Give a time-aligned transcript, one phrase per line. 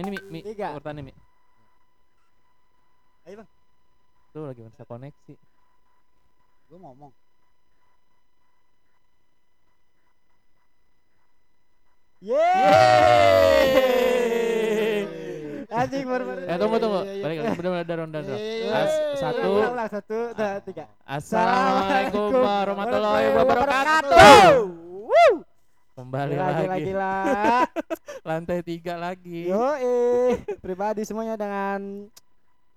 [0.00, 0.72] Ini Mi, Mi, Tiga.
[0.72, 1.12] urutannya Mi.
[3.28, 3.48] Ayo bang.
[4.32, 5.34] Tuh lagi bisa koneksi.
[6.72, 7.12] Gue ngomong.
[13.80, 15.04] Yeay.
[15.70, 16.40] Anjing baru baru.
[16.50, 17.00] Eh tunggu tunggu.
[17.06, 17.22] iya, iya.
[17.22, 18.18] Balik lagi benar benar ronda.
[18.20, 18.72] Iya, iya, iya.
[18.74, 19.16] As- Yeay.
[19.16, 19.48] satu.
[19.70, 20.18] Ulang, satu,
[20.66, 20.84] tiga.
[21.06, 24.79] Assalamualaikum warahmatullahi wabarakatuh.
[26.00, 26.84] Kembali Gila, gila, lagi.
[26.88, 27.14] gila.
[28.28, 29.52] Lantai tiga lagi.
[29.52, 32.08] Yo, eh, pribadi semuanya dengan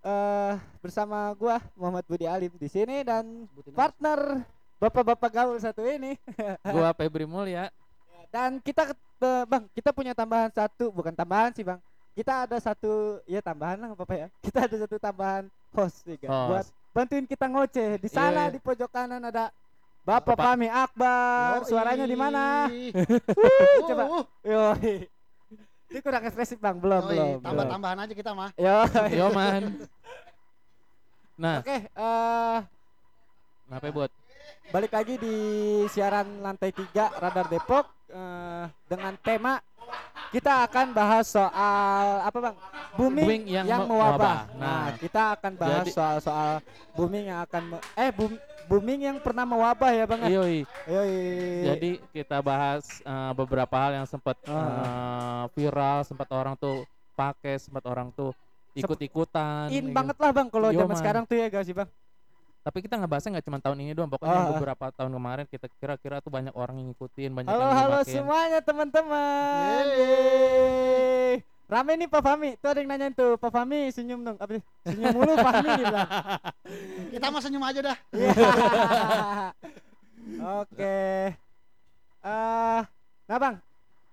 [0.03, 4.43] eh bersama gua Muhammad Budi Alim di sini dan Sebutin partner
[4.75, 6.19] bapak-bapak gaul satu ini.
[6.75, 7.71] Gua Febri Mulya.
[8.27, 11.79] Dan kita eh, Bang, kita punya tambahan satu, bukan tambahan sih, Bang.
[12.11, 14.27] Kita ada satu ya tambahan lah apa ya?
[14.43, 16.47] Kita ada satu tambahan host juga Host.
[16.51, 18.03] buat bantuin kita ngoceh.
[18.03, 18.53] Di sana iya.
[18.53, 19.47] di pojok kanan ada
[20.03, 20.45] Bapak Bapak.
[20.51, 21.51] Pami Akbar.
[21.57, 21.65] Yoi.
[21.65, 22.67] Suaranya di mana?
[23.39, 24.03] Wuh, coba.
[24.05, 24.25] wuh.
[24.43, 24.63] Yo.
[25.87, 26.75] Ini kurang ekspresif, Bang.
[26.77, 27.29] Belum, Yoi, belum.
[27.33, 27.39] belum.
[27.41, 28.49] Tambah-tambahan aja kita mah.
[28.55, 28.77] Yo.
[29.09, 29.63] Yo man.
[31.33, 32.57] Nah, Oke, eh
[33.65, 34.11] kenapa buat?
[34.69, 35.35] balik lagi di
[35.89, 39.57] siaran lantai 3 Radar Depok eh, dengan tema
[40.29, 42.55] kita akan bahas soal apa bang
[42.93, 44.13] booming, Booming yang yang, me- mewabah.
[44.13, 44.39] mewabah.
[44.55, 46.51] Nah, Nah, kita akan bahas jadi- soal soal
[46.93, 48.33] booming yang akan eh boom,
[48.65, 50.19] booming yang pernah mewabah ya bang.
[50.21, 50.29] ya?
[50.33, 50.57] Yoi.
[50.85, 51.17] Yoi.
[51.65, 54.53] Jadi kita bahas eh, beberapa hal yang sempat Ah.
[54.53, 56.83] eh, viral, sempat orang tuh
[57.13, 58.31] pakai, sempat orang tuh
[58.73, 59.69] ikut-ikutan.
[59.69, 59.93] in gitu.
[59.93, 60.97] banget lah bang kalau zaman man.
[60.97, 61.85] sekarang tuh ya gak sih bang?
[62.63, 64.47] Tapi kita ngebahasnya nggak cuma tahun ini doang, pokoknya Ah.
[64.49, 68.13] beberapa tahun kemarin kita kira-kira tuh banyak orang yang ngikutin, banyak Halo yang halo ngemakin.
[68.15, 69.83] semuanya teman-teman.
[71.73, 72.49] Rame nih Pak Fami.
[72.61, 74.37] Tuh ada yang nanyain tuh, Pak Fami senyum dong.
[74.37, 74.63] Apa sih?
[74.85, 76.09] Senyum mulu Fahmi dia bilang.
[77.13, 77.97] Kita mah senyum aja dah.
[78.13, 78.31] Iya.
[80.61, 80.97] Oke.
[82.23, 82.81] Eh,
[83.25, 83.55] nah Bang,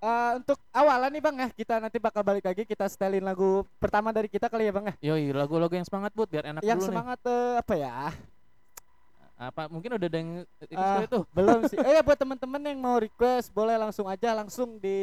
[0.00, 4.10] eh, untuk awalan nih Bang ya, kita nanti bakal balik lagi kita setelin lagu pertama
[4.10, 4.94] dari kita kali ya Bang ya.
[5.12, 7.94] Yoi, lagu-lagu yang semangat buat biar enak Yang dulu semangat eh, apa ya?
[8.08, 8.16] nih.
[9.40, 10.30] Apa mungkin udah ada yang
[10.64, 11.04] itu Ah.
[11.04, 11.24] tuh.
[11.30, 11.76] Belum sih.
[11.76, 14.96] Eh ya buat teman-teman yang mau request boleh langsung aja langsung di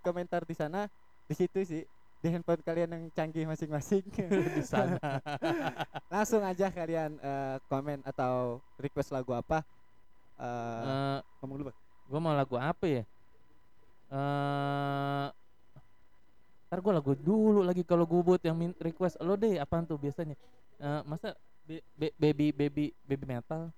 [0.00, 0.88] komentar di sana.
[1.28, 1.84] Di situ sih
[2.18, 4.02] di handphone kalian yang canggih masing-masing.
[4.56, 4.98] di sana.
[6.12, 9.62] langsung aja kalian eh, komen atau request lagu apa.
[10.34, 11.78] Eh, Eh, ngomong dulu Bang.
[12.06, 13.02] gua mau lagu apa ya?
[14.08, 15.26] Eh
[16.68, 20.36] Ntar gue lagu dulu lagi kalau gue buat yang request lo deh apaan tuh biasanya
[20.76, 21.32] Eh masa
[21.64, 23.72] be- be- baby baby baby metal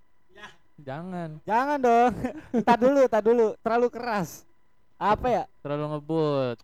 [0.76, 2.12] jangan Jangan dong.
[2.56, 3.46] Entar dulu, entar dulu.
[3.60, 4.48] Terlalu keras.
[4.96, 5.44] Apa ya?
[5.60, 6.56] terlalu ngebut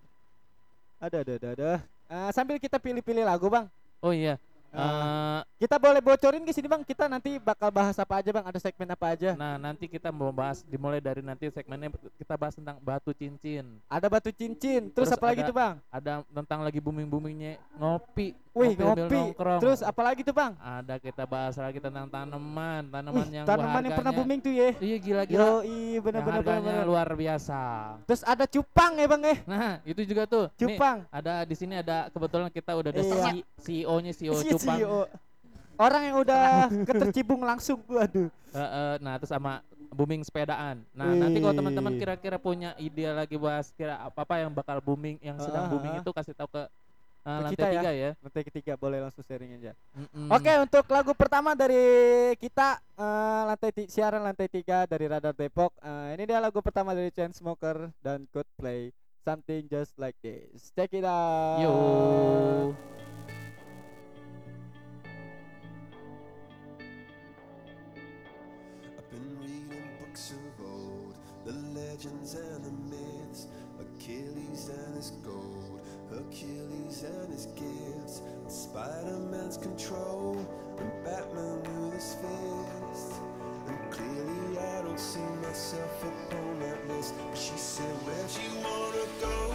[0.97, 1.71] Ada, ada, ada, ada.
[2.09, 3.69] Eh, sambil kita pilih-pilih lagu, Bang.
[4.01, 4.39] oh iya
[4.77, 6.81] Eh, Eh, kita boleh bocorin ke sini, Bang.
[6.81, 8.45] Kita nanti bakal bahas apa aja, Bang?
[8.45, 9.33] Ada segmen apa aja?
[9.35, 14.07] nah nanti kita mau bahas dimulai dari nanti segmennya kita bahas tentang batu cincin Ada
[14.07, 14.89] batu cincin.
[14.89, 15.81] Terus, Terus apa lagi tuh, Bang?
[15.89, 19.17] ada tentang lagi booming boomingnya ngopi Wih, sambil ngopi.
[19.19, 19.61] nongkrong.
[19.61, 20.53] Terus apa lagi tuh, Bang?
[20.57, 24.71] ada kita bahas lagi tentang tanaman tanaman Wih, yang tanaman yang pernah booming tuh ya.
[24.79, 26.53] iya gila gila Yo, iya bener yang bener bener.
[26.53, 26.87] harganya bener.
[26.87, 27.61] luar biasa
[28.05, 29.39] Terus ada cupang ya, Bang eh.
[29.43, 31.05] nah itu juga tuh Nih, Cupang.
[31.07, 33.17] ada di sini ada kebetulan kita udah ada Iya.
[33.31, 34.65] C- CEO-nya CEO Si Cupang.
[34.69, 35.01] CEO.
[35.77, 36.45] Orang yang udah
[36.83, 38.33] ketercibung langsung, waduh.
[38.49, 39.61] Eh, eh, nah terus sama
[39.93, 40.81] booming sepedaan.
[40.91, 45.21] Nah nanti kalau teman-teman kira-kira punya ide lagi bahas kira apa apa yang bakal booming,
[45.21, 46.65] yang sedang Ah, booming itu kasih tahu ke
[47.21, 47.73] Ke lantai kita ya.
[47.75, 48.11] tiga ya.
[48.17, 49.75] Nanti ketiga boleh langsung sharing aja.
[49.93, 50.31] Mm-mm.
[50.31, 51.85] Oke, untuk lagu pertama dari
[52.39, 55.75] kita eh, lantai ti- siaran lantai tiga dari Radar Depok.
[55.77, 58.95] Eh, ini dia lagu pertama dari Chainsmoker dan Coldplay.
[59.21, 60.71] Something just like this.
[60.73, 61.61] Check it out.
[61.61, 61.75] Yo.
[71.97, 73.47] Legends and the myths,
[73.81, 75.81] Achilles and his gold,
[76.11, 80.37] Hercules and his gifts, and Spider-Man's control,
[80.79, 83.15] and Batman with his fist.
[83.67, 87.15] And clearly I don't see myself upon that list.
[87.31, 89.55] But she said, Where'd you wanna go?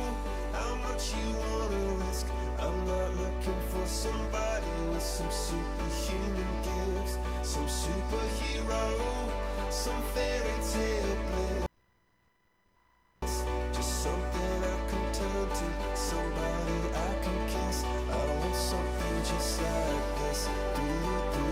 [0.53, 2.25] How much you wanna risk?
[2.57, 9.31] I'm not looking for somebody with some superhuman gifts, some superhero,
[9.69, 11.70] some fairy tale bliss.
[15.95, 17.83] Somebody I can kiss.
[18.09, 20.49] I want something just like this.
[20.75, 20.87] Do
[21.33, 21.50] do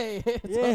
[0.54, 0.74] Yeay.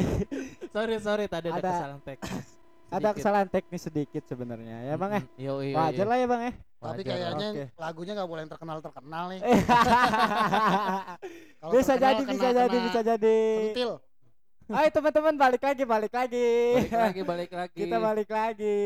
[0.69, 2.47] sorry sorry tadi ada, Ada- kesalahan teknis.
[2.85, 5.21] Ada kesalahan teknis sedikit sebenarnya ya bang ya.
[5.41, 6.09] Yo, yo, Wajar yo.
[6.13, 6.53] lah ya bang ya.
[6.53, 7.63] Tapi Wajar kayaknya Oke.
[7.81, 9.39] lagunya nggak boleh yang terkenal terkenal nih.
[11.65, 11.71] Eh.
[11.73, 13.39] Bisa terkenal jadi, kena- bisa jadi, kena bisa jadi.
[13.73, 13.91] Sentil.
[14.65, 16.49] Ayo teman-teman balik lagi, balik lagi.
[16.77, 17.79] Balik lagi, balik lagi.
[17.85, 18.81] Kita balik lagi.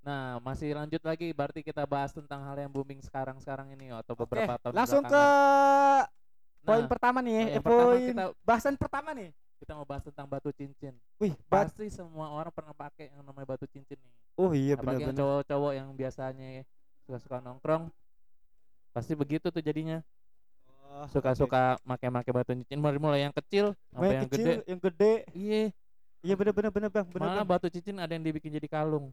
[0.00, 1.34] Nah, masih lanjut lagi.
[1.34, 5.10] Berarti kita bahas tentang hal yang booming sekarang-sekarang ini atau Oke, beberapa tahun langsung ke
[5.10, 6.19] belakangan.
[6.60, 7.32] Poin Nah, pertama nih.
[7.32, 9.30] oh, eh, yang pertama poin kita- bahasan pertama nih.
[9.56, 10.96] kita mau bahas tentang batu cincin.
[11.16, 11.68] Wih, bat.
[11.68, 14.12] Pasti semua orang pernah pakai yang namanya batu cincin nih.
[14.34, 15.20] Oh iya yang benar-benar.
[15.20, 16.64] cowok-cowok yang biasanya
[17.04, 17.92] suka-suka nongkrong.
[18.90, 20.00] Pasti begitu tuh jadinya.
[20.90, 24.64] Oh, Suka-suka make-make batu cincin dari mulai yang kecil sampai Main yang kecil, gede.
[24.66, 25.12] yang gede.
[25.30, 25.62] Iya,
[26.20, 27.48] Iya benar-benar benar bang, benar malah bang.
[27.54, 29.12] batu cincin ada yang dibikin jadi kalung.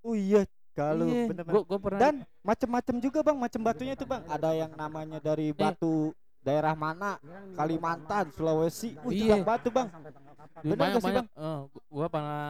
[0.00, 1.52] Oh iya, kalau iya, benar-benar.
[1.52, 4.20] gua, gua pernah Dan macem-macem juga bang, macem batunya itu bang.
[4.26, 6.16] Ada yang namanya dari batu
[6.46, 7.18] daerah mana,
[7.58, 8.94] Kalimantan, Sulawesi.
[8.94, 9.34] Itu Iya.
[9.34, 9.88] bang batu bang.
[10.62, 12.42] Bener banyak gak sih, banyak eh, gu- gua pernah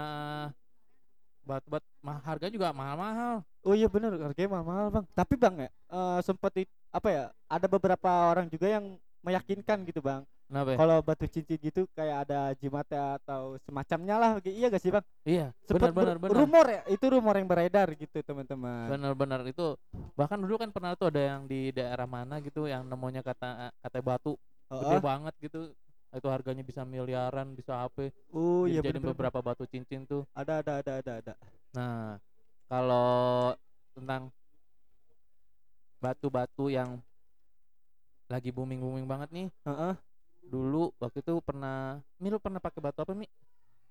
[1.47, 5.05] batu-bat mah harga juga mahal-mahal Oh iya benar, harganya mahal-mahal bang.
[5.11, 7.25] Tapi bang ya, eh, sempet it- apa ya?
[7.50, 10.23] Ada beberapa orang juga yang meyakinkan gitu bang.
[10.47, 10.76] Kenapa ya?
[10.79, 14.31] Kalau batu cincin gitu kayak ada jimatnya atau semacamnya lah.
[14.43, 15.05] Iya gak sih bang?
[15.26, 18.87] iya benar benar benar rumor ya, itu rumor yang beredar gitu teman-teman.
[18.95, 19.75] benar-benar itu
[20.15, 23.99] bahkan dulu kan pernah tuh ada yang di daerah mana gitu yang nemunya kata kata
[23.99, 24.38] batu
[24.71, 25.03] gede Heeh.
[25.03, 25.61] banget gitu
[26.15, 30.73] itu harganya bisa miliaran bisa apa Oh iya jadi beberapa batu cincin tuh Ada ada
[30.79, 31.35] ada ada ada.
[31.75, 32.23] nah
[32.71, 33.53] kalau
[33.99, 34.31] tentang
[35.99, 37.03] batu-batu yang
[38.31, 39.95] lagi booming booming banget nih Heeh.
[40.47, 43.26] Dulu waktu itu pernah Mi lu pernah pakai batu apa Mi?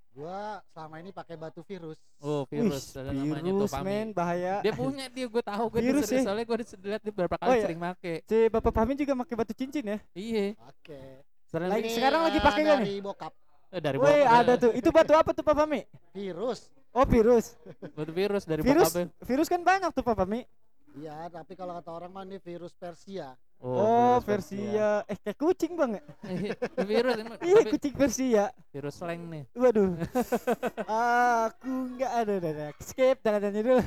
[0.10, 2.00] Gua selama ini pakai batu virus.
[2.18, 3.84] Oh virus ada namanya tuh virus Pami.
[3.86, 4.64] men bahaya.
[4.64, 6.24] Dia punya dia gue tahu gue Virus ya?
[6.24, 7.64] soalnya gue lihat dia beberapa kali Oh, iya.
[7.66, 8.14] sering make.
[8.24, 10.00] Si Bapak Fahmi juga pakai batu cincin ya?
[10.14, 10.56] Iya.
[10.66, 11.02] Oke.
[11.46, 12.88] Sering Lagi- sekarang lagi eh, pakai nggak nih?
[12.88, 13.34] Dari bokap.
[13.68, 14.72] eh, dari Woi, bokap- ada tuh.
[14.72, 15.82] Itu batu apa tuh Pak Fahmi?
[16.12, 16.60] Virus.
[16.90, 17.46] Oh, virus.
[17.92, 18.88] Batu virus dari Virus.
[18.88, 19.12] bokapnya.
[19.20, 20.48] Virus kan banyak tuh Pak Fahmi.
[20.96, 23.36] Iya, tapi kalau kata orang mah ini virus Persia.
[23.58, 24.90] Oh, virus Persia.
[25.06, 26.04] Eh, kayak kucing Bang ya?
[26.86, 28.46] Virus emang, Iya, kucing Persia.
[28.70, 29.44] virus slang nih.
[29.52, 29.96] Waduh.
[31.50, 32.68] Aku nggak ada ada.
[32.78, 33.82] Skip jangan nyanyi dulu.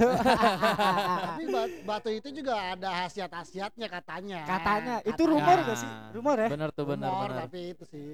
[1.22, 4.40] tapi ba- batu itu juga ada khasiat-khasiatnya katanya.
[4.44, 5.30] Katanya itu Katanya.
[5.30, 5.64] rumor Ya.
[5.64, 5.90] gak sih?
[6.10, 6.48] Rumor ya?
[6.50, 7.38] Bener tuh bener Rumor, bener.
[7.44, 8.10] tapi itu sih.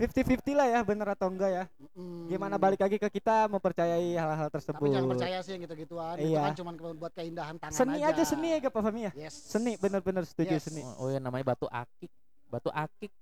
[0.00, 1.64] 50-50 lah ya, bener atau enggak ya?
[1.92, 2.32] Mm.
[2.32, 4.80] Gimana balik lagi ke kita mempercayai hal-hal tersebut.
[4.80, 6.16] Tapi jangan percaya sih yang gitu-gituan.
[6.16, 6.40] Itu Iya.
[6.40, 8.16] kan cuma buat keindahan tangan Seni aja.
[8.16, 9.12] aja seni ya Gak Pak Fahmi ya?
[9.12, 9.34] Yes.
[9.36, 10.64] Seni bener-bener setuju Yes.
[10.64, 10.80] seni.
[10.80, 12.08] Oh, oh ya namanya batu akik.
[12.48, 13.12] Batu akik.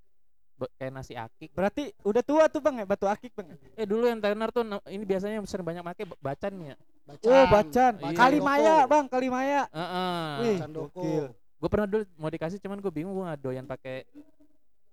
[0.79, 1.51] Kayak nasi akik.
[1.51, 3.59] Berarti udah tua tuh Bang ya batu akik Bang.
[3.75, 6.75] Eh dulu yang tenar tuh ini biasanya yang sering banyak make ba- bacan ya.
[7.07, 7.27] Bacan.
[7.27, 7.93] Oh, bacan.
[7.99, 8.15] Iya.
[8.15, 9.67] Kalimaya, Bang, Kalimaya.
[9.71, 10.31] Heeh.
[10.43, 10.99] Wih, Bacan doko.
[10.99, 11.27] gokil.
[11.59, 14.38] Gue pernah dulu mau dikasih cuman gue bingung gue nggak doyan pakai pakai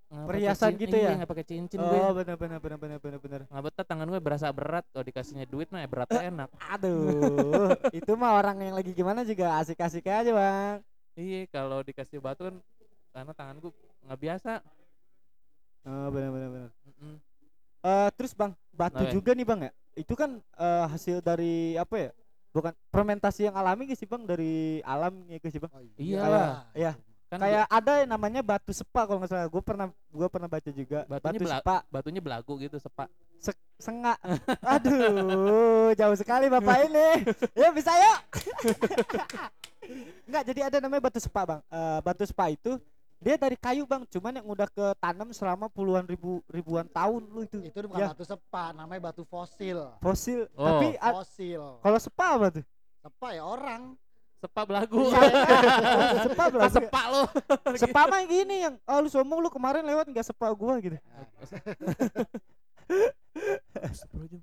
[0.06, 1.18] Perhiasan cin- gitu iya, ya?
[1.18, 1.98] nggak pakai cincin gue.
[2.00, 3.42] Oh, bener bener bener bener bener bener.
[3.50, 6.50] Nggak betah tangan gue berasa berat kalau dikasihnya duit mah ya beratnya enak.
[6.72, 10.78] Aduh, itu mah orang yang lagi gimana juga asik-asik aja, Bang.
[11.18, 12.56] Iya kalau dikasih batu kan
[13.12, 13.72] karena tangan gue
[14.06, 14.52] nggak biasa.
[15.86, 16.70] Oh, bener bener bener.
[16.86, 17.16] Mm-mm.
[17.86, 19.14] Eh, terus bang batu Nah, ya.
[19.14, 22.10] juga nih bang ya itu kan eh, hasil dari apa ya
[22.50, 26.66] bukan fermentasi yang alami gak sih bang dari alam ya sih bang Oh, Iyalah.
[26.74, 26.98] Iya.
[27.26, 30.70] Kan kayak ada yang namanya batu sepa kalau nggak salah gue pernah gue pernah baca
[30.70, 33.08] juga Batunya batu bela- sepa batunya belagu gitu sepak.
[33.76, 34.16] sengak
[34.64, 37.08] aduh jauh sekali bapak ini
[37.60, 38.20] ya bisa yuk
[40.26, 42.80] Enggak jadi ada namanya batu sepa bang Eh, batu sepa itu
[43.18, 47.58] dia dari kayu bang cuman yang udah ketanam selama puluhan ribu ribuan tahun lu itu
[47.64, 48.08] Itu bukan Ya.
[48.12, 49.92] batu sepa, namanya batu fosil.
[50.00, 50.64] fosil Oh.
[50.68, 51.62] tapi Fosil.
[51.80, 52.64] kalau sepa apa tuh
[52.98, 53.94] Sepa ya orang.
[54.42, 55.00] Sepak belagu.
[55.06, 56.26] Iya, kan?
[56.26, 57.24] sepa Ah, belum sepak lo.
[57.76, 60.98] sepa mah gini yang oh lu sombong lu kemarin lewat nggak sepa gua gitu
[63.76, 64.42] Astagfirullahaladzim.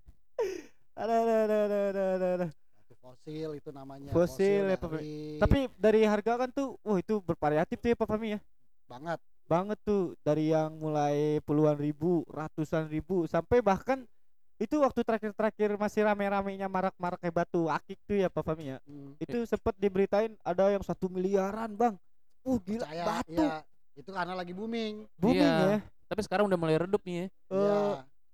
[0.94, 2.46] ada ada ada ada ada, ada, ada.
[2.94, 4.10] Fosil itu namanya.
[4.10, 4.90] Fosil ya, Pak.
[4.92, 8.40] dari- tapi dari harga kan tuh wah itu bervariatif tuh ya Pak Fahmi ya
[8.84, 9.18] banget.
[9.44, 14.06] banget tuh dari yang mulai puluhan ribu ratusan ribu sampai bahkan
[14.62, 19.18] itu waktu terakhir-terakhir masih rame-ramenya marak-marak kayak batu akik tuh ya Pak Fahmi ya Hmm.
[19.18, 21.94] itu sempet diberitain ada yang satu miliaran bang
[22.40, 23.58] uh gila Percaya, batu ya,
[23.94, 24.94] itu karena lagi booming.
[25.14, 25.66] booming Iya.
[25.68, 27.24] ya Tapi sekarang udah mulai redup nih ya.
[27.24, 27.76] Eh, Iya.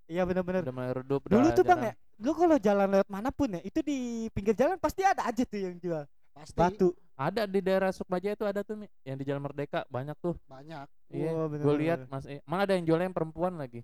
[0.09, 1.21] iya benar-benar Udah mulai redup.
[1.25, 1.95] dulu udah tuh bang jarang.
[1.95, 5.43] ya lu kalau jalan lewat mana pun ya itu di pinggir jalan pasti ada aja
[5.43, 8.87] tuh yang jual Pasti batu Ada di daerah Sukmaja itu ada tuh Mi.
[9.03, 10.39] yang di Jalan Merdeka banyak tuh.
[10.45, 10.87] banyak.
[11.11, 11.27] Iya.
[11.29, 11.79] Wah, gue bener-bener.
[11.81, 12.39] lihat Mas E.
[12.45, 13.83] Malah ada yang jualnya yang perempuan lagi.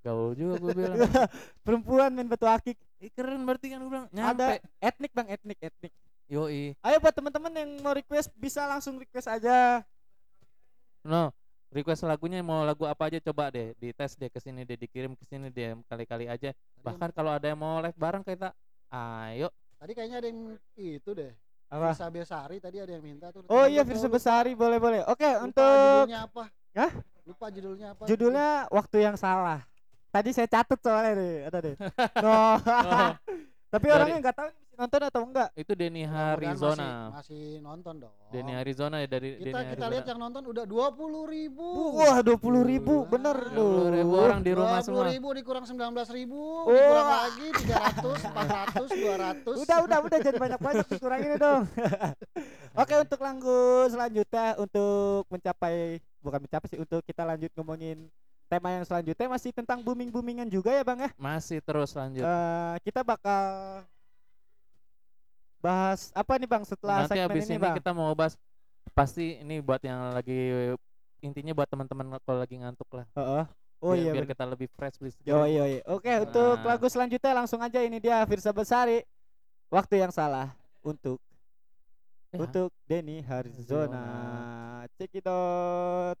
[0.00, 0.96] Gaul juga gue bilang.
[1.66, 4.06] perempuan main batu akik Ih, keren berarti kan gue bilang.
[4.10, 4.64] ada Nyampe.
[4.80, 5.92] etnik bang etnik etnik
[6.26, 6.76] Yoi.
[6.76, 9.82] ayo buat teman-teman yang mau request bisa langsung request aja
[11.00, 11.32] No.
[11.68, 15.24] Request lagunya mau lagu apa aja coba deh dites deh ke sini deh dikirim ke
[15.24, 16.50] sini deh kali-kali aja.
[16.50, 18.56] Tadi, Bahkan kalau ada yang mau live bareng kita
[18.90, 19.52] ayo.
[19.76, 20.40] tadi kayaknya ada yang
[20.74, 21.32] itu deh.
[21.68, 23.44] apa Firsa Besari tadi ada yang minta tuh.
[23.44, 26.44] oh iya Firsa Besari boleh boleh oke lupa untuk judulnya apa?
[26.72, 26.92] Hah?
[27.22, 28.02] Lupa judulnya apa?
[28.04, 29.60] judulnya waktu yang salah
[30.08, 31.76] tadi saya catat soalnya deh ada deh
[32.18, 32.56] no Oh,
[33.68, 34.48] tapi Dari- orangnya nggak tahu
[34.78, 37.10] nonton atau enggak itu Denny Harizona.
[37.10, 38.14] Masih, masih nonton dong.
[38.30, 39.90] Denny Arizona ya dari kita Denny kita Arizona.
[39.90, 41.66] lihat yang nonton udah dua puluh ribu.
[41.92, 43.10] wah dua puluh ribu Wah.
[43.10, 45.04] bener 20 loh ribu orang di rumah Dua semua.
[45.10, 46.70] ribu dikurang sembilan belas ribu, Wah.
[46.70, 49.56] dikurang lagi tiga ratus, empat ratus, dua ratus.
[49.58, 51.62] udah udah udah jadi banyak banyak dikurangin dong
[52.80, 55.74] oke untuk lagu selanjutnya untuk mencapai
[56.18, 58.06] bukan mencapai sih untuk kita lanjut ngomongin
[58.48, 62.24] tema yang selanjutnya masih tentang booming boomingan juga ya bang ya Masih terus lanjut.
[62.24, 63.44] Eh, kita bakal
[65.58, 68.34] bahas apa nih bang setelah Nanti segmen habis ini, ini, bang kita mau bahas
[68.96, 70.64] pasti ini buat yang lagi
[71.20, 73.06] intinya buat teman-teman kalau lagi ngantuk lah.
[73.14, 73.44] Heeh.
[73.78, 74.32] oh biar, iya biar bener.
[74.34, 75.18] kita lebih fresh please.
[75.22, 75.78] Yo, yo, yo.
[75.86, 76.74] Oke, untuk Nah.
[76.74, 79.02] lagu selanjutnya langsung aja ini dia Firsa Besari.
[79.68, 81.20] Waktu yang salah untuk
[82.28, 84.04] Eh, untuk Denny Harizona.
[85.00, 86.20] Check it out.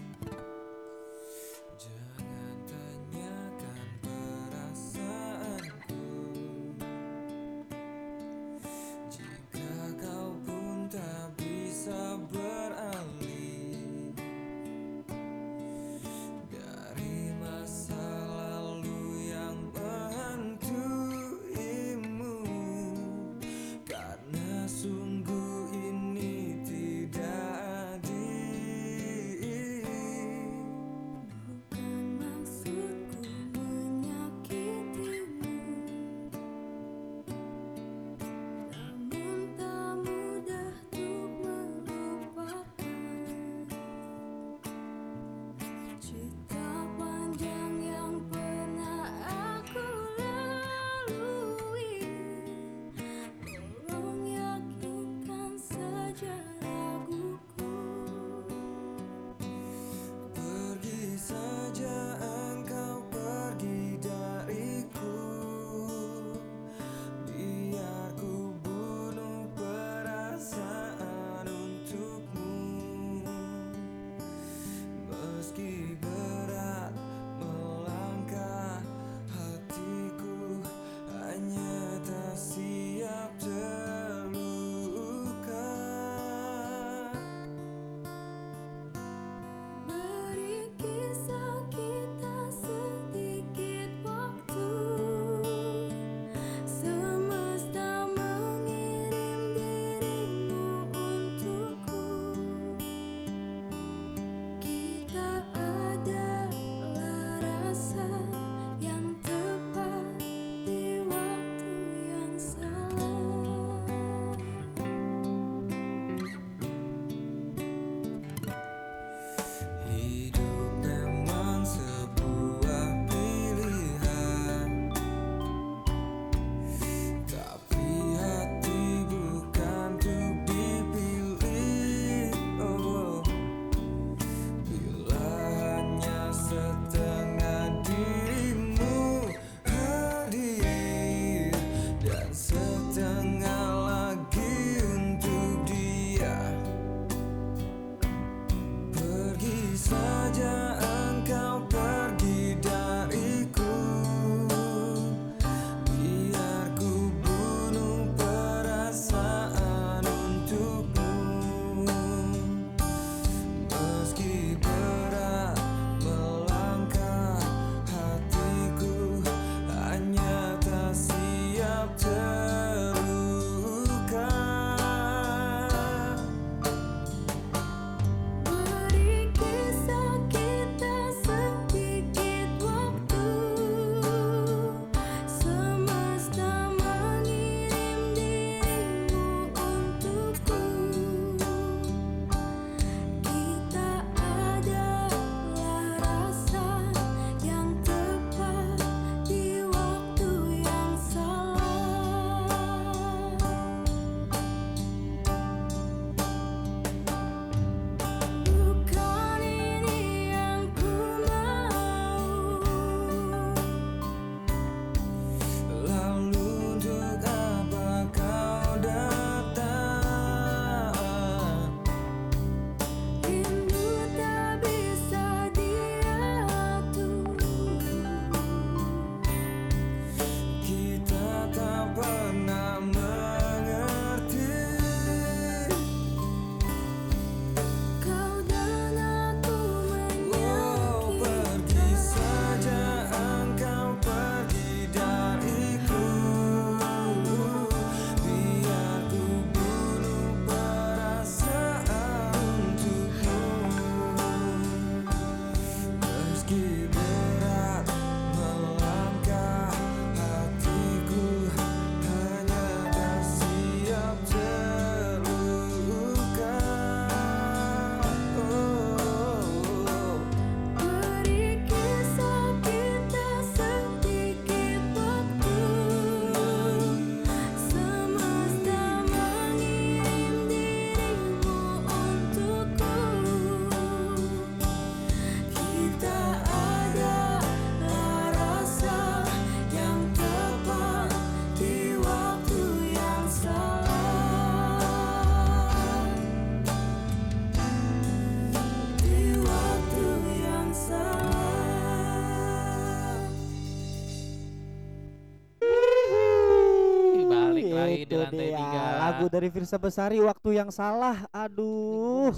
[309.21, 311.29] lagu dari Firsa Besari waktu yang salah.
[311.29, 312.33] Aduh.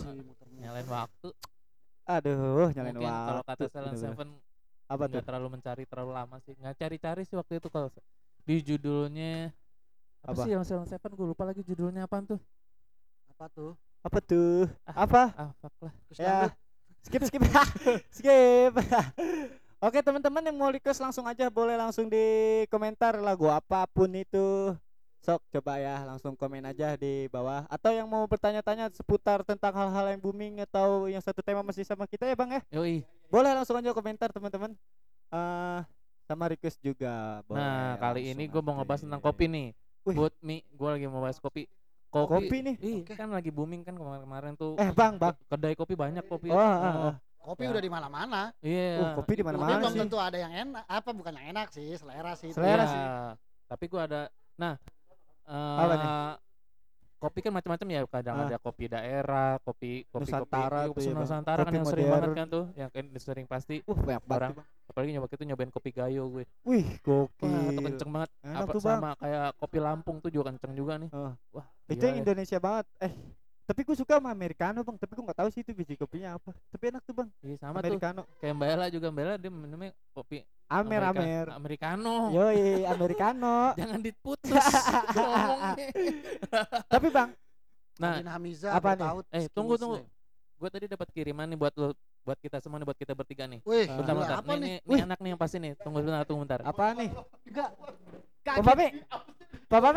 [0.59, 1.31] Nyalain waktu.
[2.03, 3.27] Aduh, nyalain Mungkin waktu.
[3.31, 3.95] kalau kata Silent.
[3.95, 4.29] Seven
[4.91, 5.15] apa tuh?
[5.15, 6.53] nggak terlalu mencari terlalu lama sih.
[6.59, 7.87] Nggak cari-cari sih waktu itu kalau
[8.43, 9.55] di judulnya
[10.27, 10.43] apa, Apa?
[10.43, 12.39] sih yang Silent Seven gue lupa lagi judulnya apaan tuh.
[13.31, 13.71] Apa tuh?
[14.03, 14.67] Apa tuh?
[14.83, 15.07] Ah.
[15.07, 15.21] Apa?
[15.39, 15.93] Ah, fuck lah.
[16.19, 16.51] Ya.
[17.07, 17.39] Skip skip.
[18.19, 18.73] skip.
[19.83, 22.23] Oke, teman-teman yang mau request langsung aja boleh langsung di
[22.67, 24.75] komentar lagu apa pun itu.
[25.23, 30.11] Sok coba ya langsung komen aja di bawah atau yang mau bertanya-tanya seputar tentang hal-hal
[30.11, 32.59] yang booming atau yang satu tema masih sama kita ya Bang ya.
[32.69, 33.07] Yoi.
[33.31, 34.75] Boleh langsung aja komentar teman-teman.
[35.31, 35.79] Eh
[36.23, 37.39] sama request juga.
[37.43, 39.67] Boleh, Nah, kali ini gue mau ngebahas tentang kopi nih.
[40.03, 40.15] Wih.
[40.19, 41.71] Buat mie, gue lagi mau bahas kopi.
[42.11, 42.75] Kopi nih.
[42.77, 43.15] Ih, Oke.
[43.15, 44.75] kan lagi booming kan kemarin-kemarin tuh.
[44.75, 45.33] Eh, Bang, Bang.
[45.33, 46.51] ke- Kedai kopi banyak kopi.
[46.51, 47.15] Oh, ah, ah.
[47.39, 47.71] Kopi Ya.
[47.71, 48.41] udah di mana-mana.
[48.59, 48.91] Iya.
[48.99, 50.01] Uh, kopi di Tapi mana-mana belum sih.
[50.03, 50.83] tentu ada yang enak.
[50.85, 52.51] Apa bukan yang enak sih, selera sih.
[52.51, 53.03] Selera Iya, sih.
[53.65, 54.21] Tapi gua ada
[54.53, 54.77] nah
[55.43, 56.09] eh Apa nih?
[57.17, 58.43] kopi kan macam-macam ya kadang Ah.
[58.45, 61.21] ada kopi daerah kopi kopi Nusantara kopi, tuh ya, Bang.
[61.23, 64.21] Nusantara kan Kopi yang sering banget kan tuh yang kan sering pasti Uh, banyak.
[64.27, 64.67] Orang- Bang.
[64.83, 67.47] apalagi nyoba itu nyobain kopi gayo gue Wih, gokil.
[67.47, 68.99] wah itu kenceng banget Enak apa tuh, Bang.
[68.99, 71.31] sama kayak kopi Lampung tuh juga kenceng juga nih Oh.
[71.53, 72.21] wah Itu yang ya.
[72.21, 72.85] Indonesia banget.
[72.99, 73.13] Eh,
[73.63, 74.97] tapi gue suka sama americano bang.
[74.97, 76.51] Tapi gue nggak tahu sih itu biji kopinya apa.
[76.69, 77.29] Tapi enak tuh bang.
[77.39, 78.21] Iya, sama tuh americano.
[78.37, 81.47] kayak Mbak Ella juga Mbak Ella dia minumnya kopi Amer Amerika- amer.
[81.53, 83.55] Americano Yoi, americano.
[83.79, 84.51] jangan diputus
[85.13, 85.75] ngomongnya
[86.87, 87.29] tapi bang,
[87.95, 89.05] nah Hamiza apa nih?
[89.31, 90.01] eh tunggu tunggu
[90.57, 91.91] gue tadi dapat kiriman nih buat lo
[92.23, 94.87] buat kita semua nih buat kita bertiga nih Wih, bentar bentar apa nih, nih?
[94.87, 97.09] nih, anak nih yang pasti nih tunggu bentar tunggu bentar apa nih?
[97.43, 97.69] Enggak.
[98.43, 98.87] Papa Mi,
[99.67, 99.89] Papa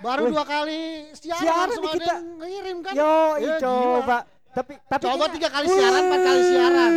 [0.00, 2.16] Baru dua kali siaran, Siaran langsung kita.
[2.40, 2.92] ngirim kan.
[2.92, 4.18] Yo, Ya, coba.
[4.50, 6.92] Tapi tapi Coba tiga kali siaran, empat kali siaran.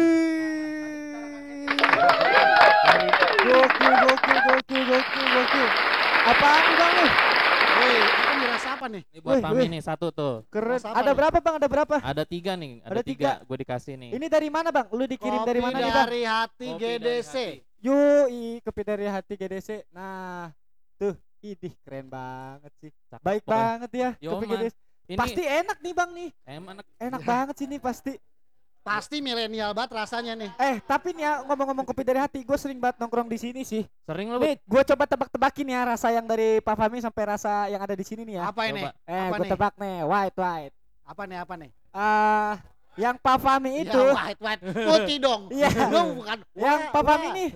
[3.44, 5.68] Gokil, gokil, gokil, gokil, gokil.
[6.24, 7.12] Apaan nih bang nih?
[7.74, 8.04] Wih,
[8.54, 9.04] itu apa nih?
[9.04, 10.80] ini buat Pami nih satu tuh Keren.
[10.80, 11.16] Apa Ada nih?
[11.16, 11.56] berapa bang?
[11.60, 11.96] Ada berapa?
[12.00, 13.44] ada tiga nih ada, Ada tiga, tiga.
[13.44, 14.88] gue dikasih nih Ini dari mana bang?
[14.90, 16.06] Lu dikirim dari Kopi mana nih bang?
[16.08, 17.36] dari hati Kopi dari GDC.
[17.36, 17.48] hati.
[17.84, 19.70] Yoi, kopi dari hati GDC.
[19.92, 20.48] Nah,
[21.44, 22.92] idih keren banget sih.
[23.12, 23.60] Cakep Baik pokoknya.
[23.60, 28.14] banget ya, Yo, ini Pasti enak nih bang nih, enak enak banget sih nih pasti.
[28.84, 30.52] Pasti milenial banget rasanya nih.
[30.60, 33.84] Eh, tapi nih ya ngomong-ngomong kopi dari hati, gue sering banget nongkrong di sini sih.
[34.04, 37.80] sering lo Nih, gue coba tebak-tebakin ya rasa yang dari Pak Fahmi sampai rasa yang
[37.80, 38.52] ada di sini nih ya.
[38.52, 38.84] Apa ini?
[39.08, 40.76] Eh, apa gue tebak nih, white white.
[41.08, 41.38] Apa nih?
[41.40, 41.72] Apa nih?
[41.96, 42.60] Ah,
[43.00, 44.62] yang Pak Fahmi itu, Ya, white, white.
[44.68, 45.42] Putih dong.
[45.56, 45.70] Iya.
[45.88, 46.38] Bukan.
[46.60, 47.50] yang Pak Fahmi nih,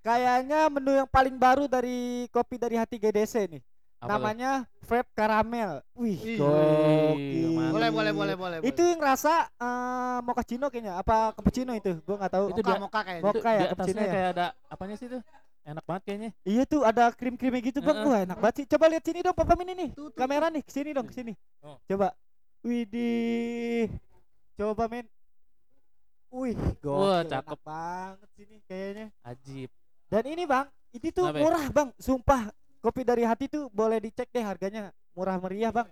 [0.00, 3.62] kayaknya menu yang paling baru dari kopi dari hati GDC nih.
[4.00, 5.84] Apa namanya frappe caramel.
[5.92, 7.52] Wih, Ih, gokil.
[7.68, 8.56] Boleh, boleh, boleh, boleh.
[8.64, 12.00] Itu yang rasa eh mochaccino kayaknya, apa cappuccino itu?
[12.08, 12.44] Gua nggak tahu.
[12.48, 13.28] Itu dia- moka kayaknya.
[13.28, 14.12] Itu ya, di cappuccino atasnya ya?
[14.16, 15.20] kayak ada apanya sih tuh
[15.60, 17.96] enak banget kayaknya Iya tuh ada krim-krimnya gitu bang.
[18.08, 18.66] Wah enak banget sih.
[18.72, 19.92] Coba lihat sini dong Papa ini.
[19.92, 21.32] Tuh, tuh, Kamera nih, ke sini dong, ke sini.
[21.60, 21.76] Oh.
[21.84, 22.16] Coba.
[22.64, 23.92] Widih.
[24.56, 25.04] Coba men.
[26.32, 26.88] Wih, gokil.
[26.88, 27.60] Wah, enak cakep.
[27.60, 29.06] banget sini kayaknya.
[29.26, 29.70] ajib
[30.10, 31.42] Dan ini bang, ini tuh Kenapa ya?
[31.46, 31.88] murah bang.
[31.96, 32.42] Sumpah,
[32.82, 34.90] kopi dari hati tuh boleh dicek deh harganya.
[35.14, 35.86] Murah meriah bang.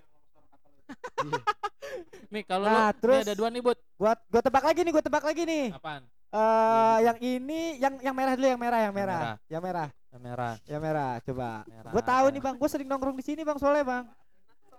[2.35, 5.25] nih kalau Nah, terus- ada dua nih buat Gua gua tebak lagi nih, gua tebak
[5.25, 5.67] lagi nih.
[5.73, 9.89] apaan Eh, yang ini, yang yang merah dulu, yang merah, yang Yang merah, yang merah,
[10.13, 11.13] yang merah yang merah.
[11.25, 11.49] Coba.
[11.65, 11.93] Merah.
[11.97, 14.05] Gue tahu nih bang, gue sering nongkrong di sini bang soalnya bang.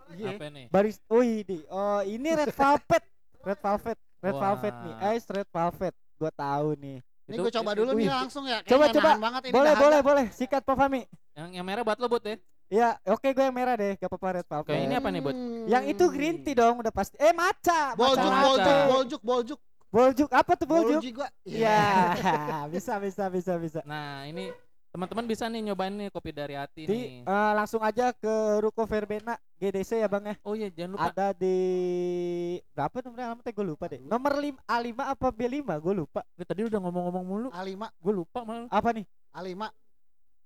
[0.10, 0.38] Iya.
[0.38, 3.04] apa nih Baris, oh ini, oh ini red velvet,
[3.42, 4.42] red velvet, red Wah.
[4.42, 5.94] velvet nih, ice red velvet.
[6.22, 6.98] Gue tahu nih.
[7.30, 8.60] Ini gue coba dulu nih langsung ya.
[8.66, 9.10] Coba, Kayaknya coba.
[9.14, 9.84] nahan banget ini boleh, dahaga.
[9.86, 10.26] boleh, boleh.
[10.34, 11.02] Sikat Pak Fami.
[11.38, 12.36] yang yang merah buat lo buat ya
[12.70, 14.70] Ya, oke gue yang merah deh, gak apa-apa red velvet.
[14.70, 15.34] Kayak ini apa nih, Bud?
[15.34, 15.66] Hmm.
[15.66, 17.18] Yang itu green tea dong, udah pasti.
[17.18, 19.60] Eh maca, Boljuk, maca boljuk, boljuk, boljuk.
[19.90, 21.02] Boljuk, apa tuh boljuk?
[21.02, 21.30] Boljuk gua.
[21.50, 21.82] Iya,
[22.74, 23.80] bisa, bisa, bisa, bisa.
[23.90, 24.54] nah ini
[24.90, 27.08] teman-teman bisa nih nyobain nih kopi dari hati Di, nih.
[27.24, 30.36] eh, langsung aja ke Ruko Verbena GDC ya bang ya.
[30.42, 31.06] oh iya jangan lupa.
[31.10, 31.58] Ada di
[32.72, 34.00] berapa nomornya alamatnya gue lupa deh.
[34.02, 36.22] Nomor lim A5 apa B5 gue lupa.
[36.34, 37.50] Gue tadi udah ngomong-ngomong mulu.
[37.52, 39.06] A5, gue lupa malah apa nih?
[39.30, 39.62] A5.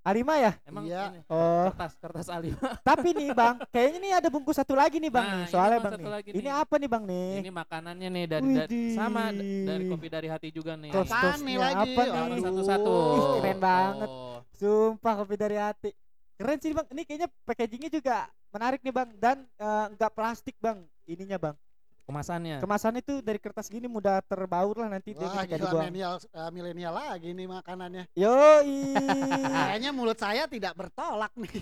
[0.04, 0.52] A5 ya?
[0.64, 1.04] Emang Iya.
[1.10, 1.72] ini, oh.
[1.72, 2.52] kertas kertas Ali
[2.88, 5.72] tapi nih bang kayaknya nih ada bungkus satu lagi nih bang Nah, nih ini soalnya
[5.74, 6.12] bang bang satu nih.
[6.12, 6.54] lagi ini nih.
[6.54, 7.30] apa nih bang nih?
[7.40, 9.24] Ini makanannya nih dari, dari sama
[9.64, 10.92] dari kopi dari hati juga nih.
[10.92, 11.94] Tos- tosnya nih lagi?
[11.96, 12.42] apa nih?
[12.42, 12.96] satu-satu.
[13.16, 14.10] Ih, keren banget.
[14.10, 14.40] Oh.
[14.54, 15.90] sumpah kopi dari hati.
[16.34, 16.88] Keren sih bang.
[16.90, 18.16] Ini kayaknya packagingnya juga
[18.50, 19.10] menarik nih bang.
[19.16, 21.56] Dan eh, nggak plastik bang ininya bang
[22.04, 22.58] kemasannya.
[22.60, 26.50] Kemasannya tuh dari kertas gini mudah terbaur lah nanti dia Wah, ketika dibuang milenial, eh,
[26.52, 28.04] milenial lagi nih makanannya.
[28.16, 28.96] yoi.
[29.68, 31.54] Kayaknya mulut saya tidak bertolak nih.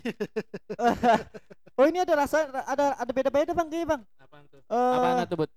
[1.80, 4.01] oh ini ada rasa ada ada beda-beda bang kayaknya bang.
[4.19, 4.62] Apaan tuh?
[4.69, 5.51] Apaan tuh bud?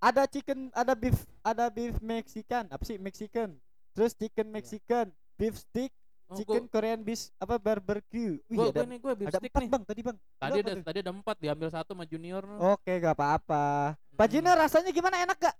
[0.00, 3.52] ada chicken ada beef ada beef Mexican apa sih Mexican?
[3.92, 5.92] Terus chicken Mexican beef stick
[6.30, 8.38] Oh, chicken Korean beef apa barbecue.
[8.44, 9.68] Wih, Gue ada, gue nih gue beef ada stick empat nih.
[9.68, 10.16] bang tadi bang.
[10.38, 12.44] Tadi ada tadi ada empat diambil satu sama junior.
[12.68, 13.98] Oke gak apa-apa.
[14.12, 14.32] Pak Hmm.
[14.32, 15.54] Junior rasanya gimana enak gak?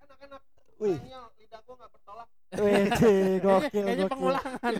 [0.00, 0.40] Enak-enak.
[0.76, 0.98] Wih.
[1.38, 2.28] lidah gua nggak bertolak.
[2.52, 2.84] Wih,
[3.44, 4.08] gokil, Kayaknya gokil.
[4.10, 4.72] pengulangan.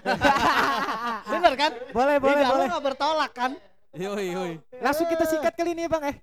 [1.32, 1.70] Bener kan?
[1.88, 2.58] boleh, boleh, lidah boleh.
[2.58, 3.52] lu nggak bertolak kan?
[3.94, 4.52] Yoi yoi.
[4.76, 6.16] Langsung kita sikat kali ini bang eh.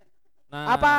[0.49, 0.93] Nah, Apa?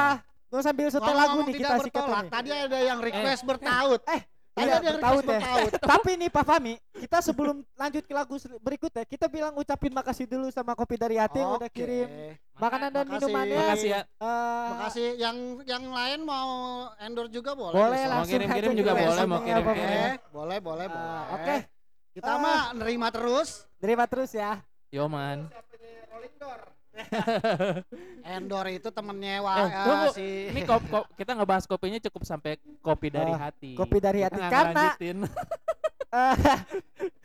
[0.48, 2.24] Mau sambil setel lagu nih kita sikat bertolak.
[2.24, 2.30] nih.
[2.32, 4.00] Tadi ada yang request bertaut.
[4.08, 5.80] Eh, Tadi iya, ada yang bertaut request ya.
[5.92, 10.48] Tapi nih Pak Fami, kita sebelum lanjut ke lagu berikutnya, kita bilang ucapin makasih dulu
[10.48, 12.08] sama kopi dari hati yang udah kirim
[12.54, 13.16] makanan dan Makasih.
[13.22, 13.58] minumannya.
[13.58, 14.00] Makasih ya.
[14.04, 16.48] Eh, Makasih yang yang lain mau
[16.98, 17.72] endorse juga boleh.
[17.72, 18.12] Boleh besok.
[18.12, 19.88] Mau kirim-kirim juga boleh, mau kirim-kirim.
[19.88, 20.18] Bang.
[20.30, 21.24] boleh, boleh, Ah, boleh.
[21.34, 21.56] Oke,
[22.10, 22.38] Kita Ah.
[22.38, 23.70] mah nerima terus.
[23.78, 24.60] terima terus ya.
[24.90, 25.46] Yo man.
[28.36, 30.08] Endor itu temennya Eh, wah tunggu.
[30.12, 33.72] si Ini kop, kop, kita ngebahas kopinya cukup sampai kopi dari Ah, hati.
[33.74, 34.40] kopi dari Kita hati.
[34.40, 34.94] nggak Karena-.
[36.10, 36.34] Eh,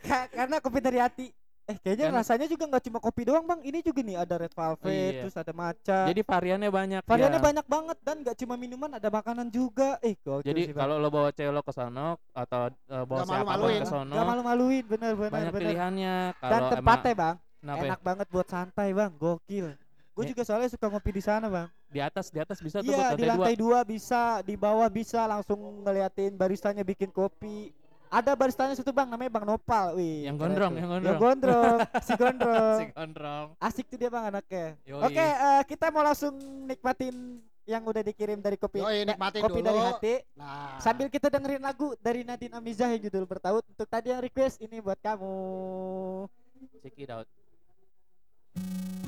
[0.00, 1.26] ka- karena kopi dari hati.
[1.66, 3.58] Eh, kayaknya Kan- rasanya juga nggak cuma kopi doang bang.
[3.60, 5.20] Ini juga nih ada red velvet, Iya.
[5.20, 6.06] terus ada matcha.
[6.06, 7.02] Jadi variannya banyak.
[7.02, 7.44] Variannya ya.
[7.44, 9.98] banyak banget dan nggak cuma minuman, ada makanan juga.
[9.98, 13.82] Eh, gokil Jadi sih, kalau lo bawa cewek lo ke sono atau uh, bawa malu-maluin.
[13.82, 15.62] ke sono, Nggak malu-maluin, bener bener banyak bener.
[15.66, 16.14] pilihannya.
[16.30, 17.88] Dan Kalau emang tempatnya bang, kenapa ya?
[17.88, 19.66] enak banget buat santai bang, gokil.
[20.12, 20.28] Gue Ya.
[20.30, 21.68] juga soalnya suka ngopi di sana bang.
[21.86, 23.80] di atas di atas bisa tuh Iya di lantai dua.
[23.80, 27.72] dua bisa, di bawah bisa langsung ngeliatin baristanya bikin kopi.
[28.06, 29.94] Ada baristanya satu bang, namanya Bang Nopal.
[29.94, 31.18] Wih, Yang gondrong, yang Yang gondrong.
[31.18, 32.78] gondrong, si gondrong.
[32.78, 33.46] Si gondrong.
[33.58, 34.66] Asik tuh dia bang anaknya.
[34.84, 35.02] Yoi.
[35.04, 37.14] Oke, eh, kita mau langsung nikmatin
[37.64, 39.88] yang udah dikirim dari kopi Yoi, nikmatin kopi dari dulu.
[39.90, 40.14] hati.
[40.32, 43.62] Nah, Sambil kita dengerin lagu dari Nadine Amizah yang judul bertaut.
[43.64, 45.34] Untuk tadi yang request ini buat kamu.
[46.80, 47.26] Check it out.
[48.56, 49.05] Thank you.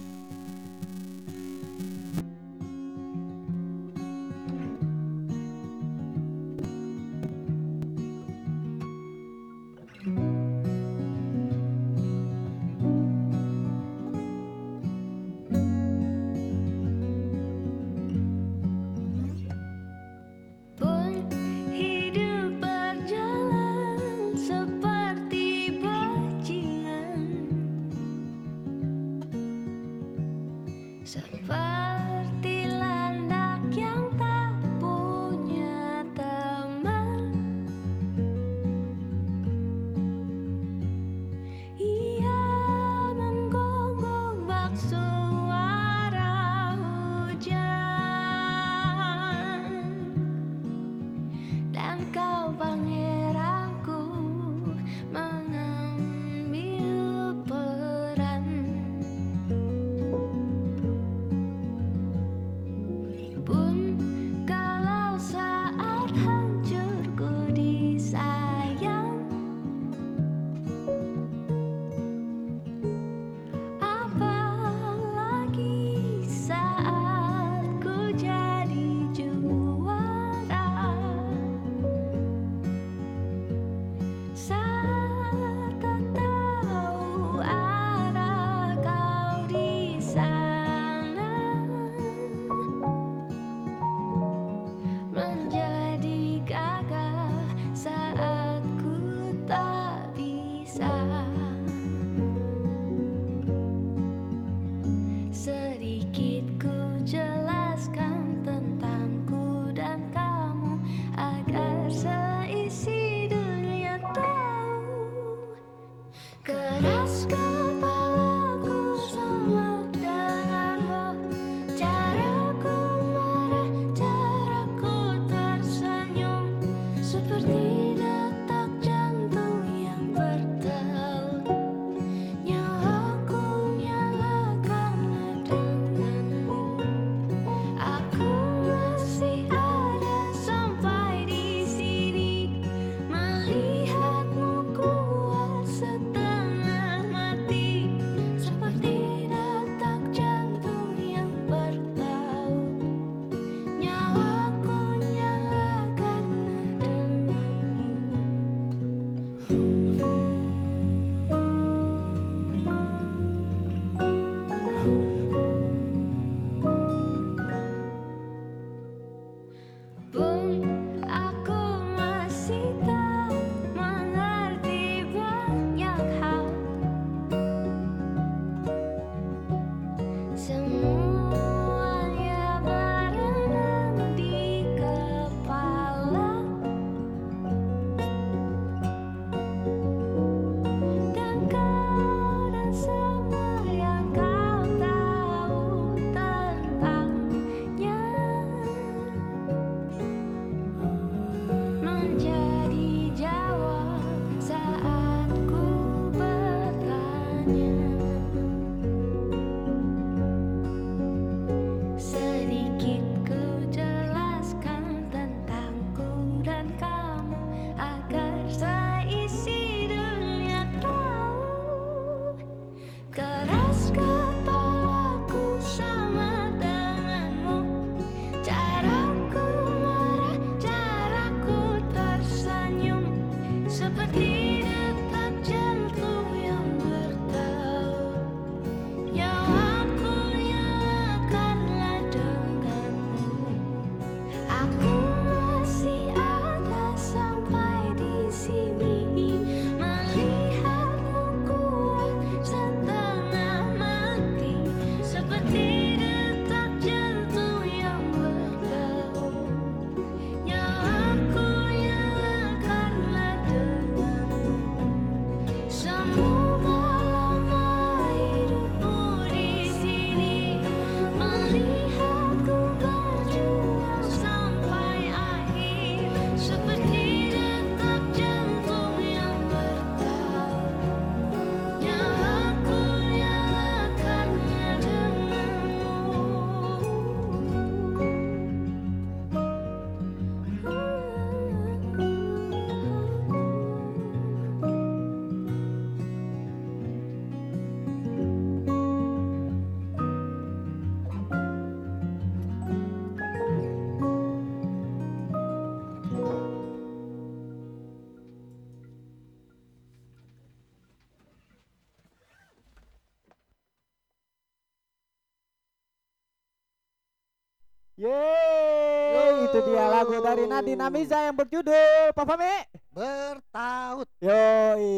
[319.49, 322.69] Itu dia lagu dari Nadine Amiza yang berjudul Papa Me.
[322.93, 324.09] Bertaut.
[324.21, 324.93] Yoi.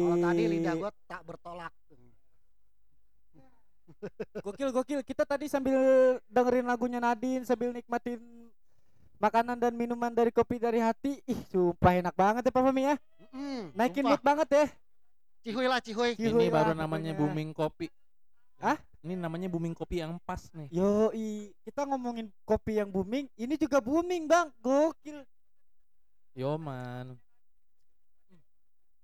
[0.00, 1.72] Kalau tadi lidah gua tak bertolak.
[4.40, 5.00] Gokil gokil.
[5.04, 5.76] Kita tadi sambil
[6.32, 8.16] dengerin lagunya Nadine sambil nikmatin
[9.20, 11.20] makanan dan minuman dari kopi dari hati.
[11.28, 12.96] Ih, sumpah enak banget ya Papa Mi ya.
[13.36, 14.16] Mm, Naikin sumpah.
[14.16, 14.64] mood banget ya.
[15.44, 16.16] Cihuy lah cihuy.
[16.16, 17.92] Cihuy Ini baru namanya booming kopi.
[18.60, 18.80] Hah?
[19.00, 20.68] Ini namanya booming kopi yang pas nih.
[20.68, 24.52] Yoi, kita ngomongin kopi yang booming, ini juga booming, Bang.
[24.60, 25.24] Gokil.
[26.36, 27.16] Yo man.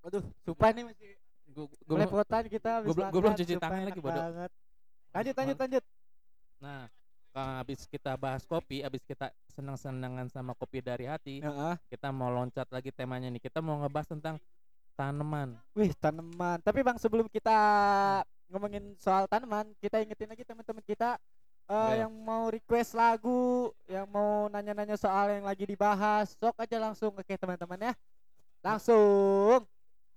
[0.04, 1.16] Aduh, sumpah nih masih
[1.56, 4.20] Gua, gua, kita habis gua belum- gua belum makan, cuci tangan lagi, bodoh.
[4.20, 4.50] banget.
[5.16, 5.84] Lanjut, lanjut, lanjut.
[6.60, 6.84] nah,
[7.32, 11.74] habis kita bahas kopi, habis kita senang-senangan sama kopi dari hati, Heeh.
[11.88, 13.40] kita mau loncat lagi temanya nih.
[13.40, 14.36] Kita mau ngebahas tentang
[14.92, 15.56] tanaman.
[15.72, 16.60] Wih, tanaman.
[16.60, 17.56] Tapi Bang, sebelum kita
[18.48, 21.18] ngomongin soal tanaman, kita ingetin lagi teman-teman kita
[21.66, 22.06] eh, Ya.
[22.06, 27.34] yang mau request lagu, yang mau nanya-nanya soal yang lagi dibahas, sok aja langsung ke
[27.34, 27.92] teman-teman ya.
[28.62, 29.66] Langsung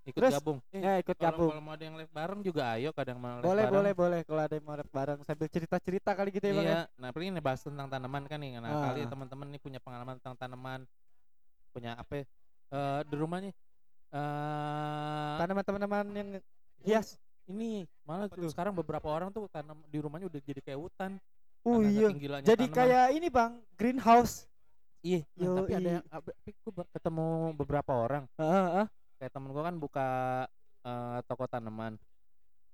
[0.08, 0.58] Ikut Terus, gabung.
[0.74, 1.50] ya ikut Kalau gabung.
[1.54, 3.76] kalau mau ada yang live bareng juga ayo, kadang mau live Boleh, bareng.
[3.78, 4.20] boleh, boleh.
[4.26, 6.66] Kalau ada yang mau rap bareng sambil cerita-cerita kali gitu ya, Bang.
[6.66, 6.72] ya?
[6.72, 8.58] Iya, nah paling ini bahas tentang tanaman kan nih.
[8.58, 8.82] Nah, Ah.
[8.90, 10.80] kali teman-teman nih punya pengalaman tentang tanaman,
[11.70, 12.14] punya apa?
[12.16, 12.26] ya,
[12.74, 13.54] eh di rumah nih.
[14.10, 16.30] eh Tanaman-tanaman yang
[16.82, 17.22] hias.
[17.50, 18.50] Ini malah Apa tuh?
[18.54, 21.12] sekarang beberapa orang tuh tanam di rumahnya udah jadi kayak hutan.
[21.66, 22.14] Oh iya.
[22.40, 22.78] Jadi tanaman.
[22.78, 24.48] kayak ini, Bang, greenhouse.
[25.00, 25.96] iya, nah, tapi ada Yoi.
[25.96, 26.06] yang
[26.60, 28.88] gua ba- ketemu beberapa orang Heeh, heeh.
[29.16, 30.08] kayak temen gua kan buka
[30.84, 31.96] eh, toko tanaman.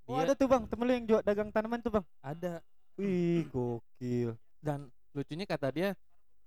[0.05, 0.65] Oh, Dia ada tuh, Bang.
[0.69, 2.05] Temen lu yang jual dagang tanaman tuh, Bang.
[2.21, 2.61] ada
[2.97, 4.37] Wih, gokil.
[4.61, 5.89] dan lucunya kata dia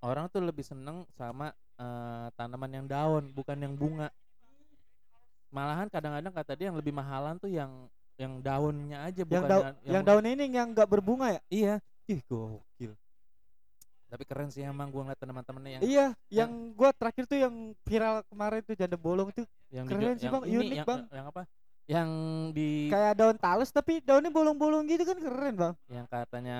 [0.00, 4.10] orang tuh lebih seneng sama eh, tanaman yang daun bukan yang bunga
[5.48, 7.88] malahan kadang-kadang kata dia yang lebih mahalan tuh yang
[8.18, 11.42] yang daunnya aja Yang bukan daun yang, yang daun ini yang enggak berbunga ya?
[11.48, 12.92] iya Ih, gokil.
[14.08, 17.54] tapi keren sih emang gua ngeliat teman-temannya yang Iya, yang gua terakhir tuh yang
[17.84, 20.44] viral kemarin tuh janda bolong tuh yang keren di, sih, yang Bang.
[20.48, 21.00] ini, Unik, yang, Bang.
[21.12, 21.42] yang apa
[21.88, 22.08] yang
[22.52, 25.74] di kayak daun talus tapi daunnya bolong-bolong gitu kan keren, Bang.
[25.88, 26.58] yang katanya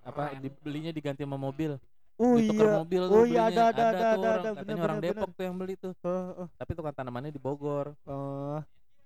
[0.00, 1.76] apa dibelinya diganti sama mobil
[2.14, 2.74] Oh ditukar iya.
[2.78, 3.42] mobil Oh tuh iya, belinya.
[3.50, 5.74] ada, ada, ada, tuh ada, orang, ada, katanya bener, orang bener, Depok tuh yang beli
[5.74, 8.60] tuh Oh, oh, tapi tukang tanamannya di Bogor oh.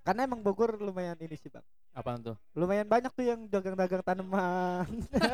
[0.08, 1.60] Karena emang Bogor lumayan ini sih, Bang.
[1.92, 4.88] apaan tuh Lumayan banyak tuh yang dagang-dagang tanaman.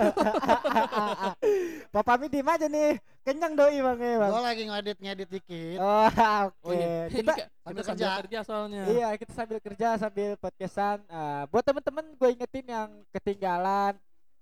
[1.95, 2.99] Papa Mi diem aja nih.
[3.23, 4.35] Kenyang doi Bang ya, Bang.
[4.35, 5.79] Gua lagi ngedit-ngedit dikit.
[5.79, 6.59] Oh, oke.
[6.67, 8.19] oh iya Kita sambil kita sambil kerja.
[8.27, 10.98] kerja soalnya Iya, kita sambil kerja sambil podcastan.
[11.07, 13.94] Ah, buat temen-temen gue ingetin yang ketinggalan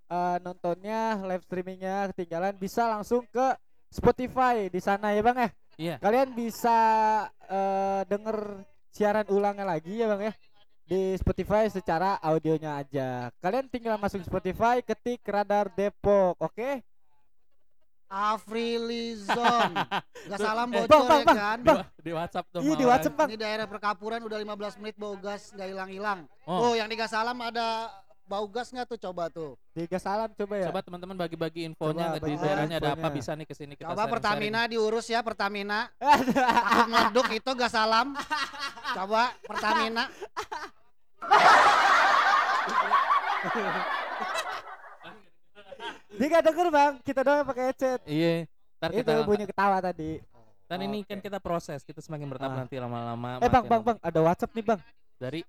[0.09, 3.53] eh, nontonnya, live streamingnya ketinggalan, bisa langsung ke
[3.93, 5.51] Spotify di sana ya bang ya.
[5.77, 5.97] Iya.
[6.01, 6.79] Kalian bisa
[7.53, 10.35] eh, denger siaran ulangnya lagi ya bang ya
[10.83, 13.09] di Spotify secara audionya aja.
[13.41, 16.85] Kalian tinggal masuk Spotify, ketik Radar Depok, oke?
[18.13, 19.73] Afrilizon.
[20.29, 21.59] Gak salam bocor Bang, bang, ya bang, kan.
[21.59, 22.85] di, wa- di WhatsApp tuh Iya di.
[22.85, 23.29] WhatsApp bang.
[23.33, 26.29] Ini daerah perkapuran udah 15 menit bau gas gak hilang-hilang.
[26.45, 26.61] Oh.
[26.61, 27.89] Oh, yang di Gasalam ada
[28.25, 29.59] bau gas nggak tuh coba tuh.
[29.73, 30.67] Tiga salam coba ya.
[30.69, 34.09] Coba teman-teman bagi-bagi infonya Coba di daerahnya ada apa bisa nih ke sini kita Coba.
[34.09, 35.93] Pertamina diurus ya Pertamina.
[36.91, 38.17] Meleduk itu Gasalam.
[38.93, 40.09] Coba Pertamina.
[46.13, 48.01] Dia gak denger bang, kita doang pakai headset.
[48.05, 48.45] Iya.
[48.79, 50.21] Ntar Itu kita bunyi ketawa tadi.
[50.69, 51.29] dan ini kan Oke.
[51.29, 52.61] kita proses, kita semakin bertambah Ah.
[52.65, 53.37] nanti lama-lama.
[53.39, 54.81] Eh bang, bang, bang, ada WhatsApp nih bang.
[55.21, 55.41] Dari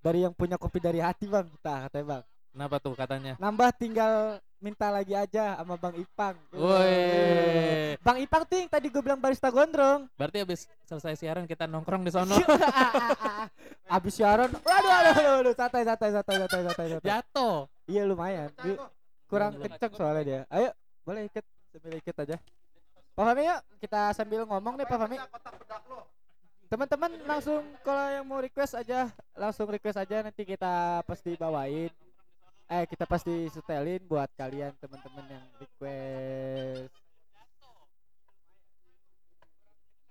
[0.00, 2.22] Dari yang punya kopi dari hati bang, kita katanya bang.
[2.50, 3.32] kenapa tuh katanya?
[3.36, 6.36] Nambah tinggal minta lagi aja sama bang Ipang.
[6.56, 7.96] Woi.
[8.00, 10.08] Bang Ipang tuh yang tadi gue bilang barista gondrong.
[10.16, 12.32] Berarti habis selesai siaran kita nongkrong di sono.
[13.96, 16.86] Abis siaran, waduh, waduh, waduh, waduh, santai, santai, santai, santai, santai.
[17.04, 17.56] Jatuh.
[17.84, 18.48] Iya lumayan.
[18.56, 18.80] Di-
[19.30, 20.40] kurang kenceng soalnya dia.
[20.50, 20.74] Ayo,
[21.06, 22.36] boleh ikut, sambil ikut aja.
[23.14, 25.16] Pak Fami yuk, kita sambil ngomong nih Pak Fami.
[26.70, 31.90] Teman-teman langsung kalau yang mau request aja, langsung request aja nanti kita pasti bawain.
[32.70, 36.94] Eh, kita pasti setelin buat kalian teman-teman yang request.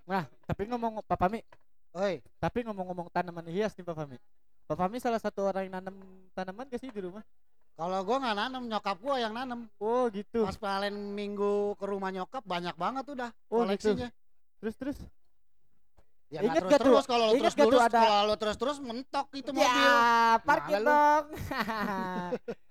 [0.04, 1.40] Nah, tapi ngomong Pak Fami,
[1.96, 4.20] Oi, tapi ngomong-ngomong tanaman hias nih Pak Fami.
[4.68, 5.96] Pak Fami salah satu orang yang nanam
[6.36, 7.24] tanaman gak sih di rumah?
[7.80, 9.64] kalau gua nggak nanam, nyokap gua yang nanam.
[9.80, 10.44] Oh gitu.
[10.44, 13.96] Pas paling minggu ke rumah nyokap banyak banget udah Oh, gitu.
[13.96, 14.08] koleksinya.
[14.60, 14.98] Terus terus.
[16.30, 19.50] Ya Ingat gak terus kalau lu terus terus ada- kalau lu terus terus mentok itu
[19.50, 19.66] mobil.
[19.66, 21.24] Ya, parkir dong.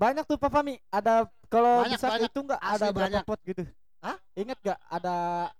[0.00, 0.78] banyak tuh Pak Fami.
[0.88, 2.30] Ada kalau bisa banyak.
[2.30, 3.24] itu enggak ada berapa banyak.
[3.26, 3.62] pot gitu?
[4.00, 4.16] Hah?
[4.32, 5.16] Ingat gak ada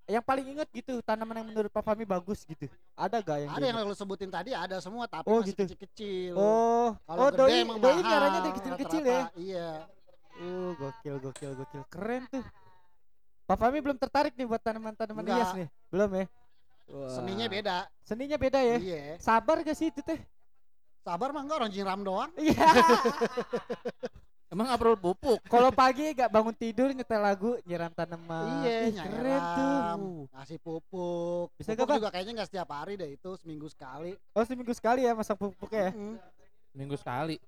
[0.08, 2.70] yang paling ingat gitu tanaman yang menurut Pak Fami bagus gitu?
[2.96, 5.62] Ada gak yang Ada yang lu sebutin tadi ada semua tapi Oh, masih gitu.
[5.66, 6.32] kecil-kecil.
[6.38, 9.22] Oh, Kalau oh gede doi emang doi nyaranya dari kecil-kecil ya.
[9.34, 9.70] Iya.
[10.40, 11.82] Uh, gokil, gokil, gokil.
[11.90, 12.46] Keren tuh.
[13.44, 15.68] Pak Fahmi belum tertarik nih buat tanaman-tanaman hias nih?
[15.90, 16.24] Belum ya?
[16.90, 17.10] Wah.
[17.14, 17.76] Seninya beda.
[18.02, 18.76] Seninya beda ya?
[18.82, 19.02] Iya.
[19.22, 20.18] Sabar gak sih itu teh?
[21.06, 22.30] Sabar mah enggak orang jiram doang.
[22.36, 22.58] Iya.
[24.50, 25.38] Emang nggak perlu pupuk.
[25.46, 28.66] Kalau pagi gak bangun tidur nyetel lagu nyiram tanaman.
[28.66, 30.26] Iya, Ih, keren tuh.
[30.34, 31.54] ngasih pupuk.
[31.54, 34.18] Bisa pupuk gak, juga kayaknya nggak setiap hari deh itu seminggu sekali.
[34.34, 35.92] Oh seminggu sekali ya masang pupuknya ya?
[35.94, 36.18] Mm.
[36.74, 37.38] Minggu sekali.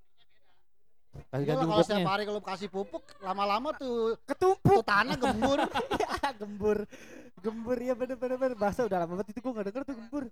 [1.12, 4.80] Kasih Iya ganti kalau setiap hari kalau kasih pupuk lama-lama tuh Ketumpuk.
[4.80, 5.58] tuh tanah gembur.
[6.22, 6.78] Ya, gembur.
[7.36, 8.56] Gembur ya bener bener bener.
[8.56, 10.24] Bahasa udah lama banget itu gua gak denger tuh gembur.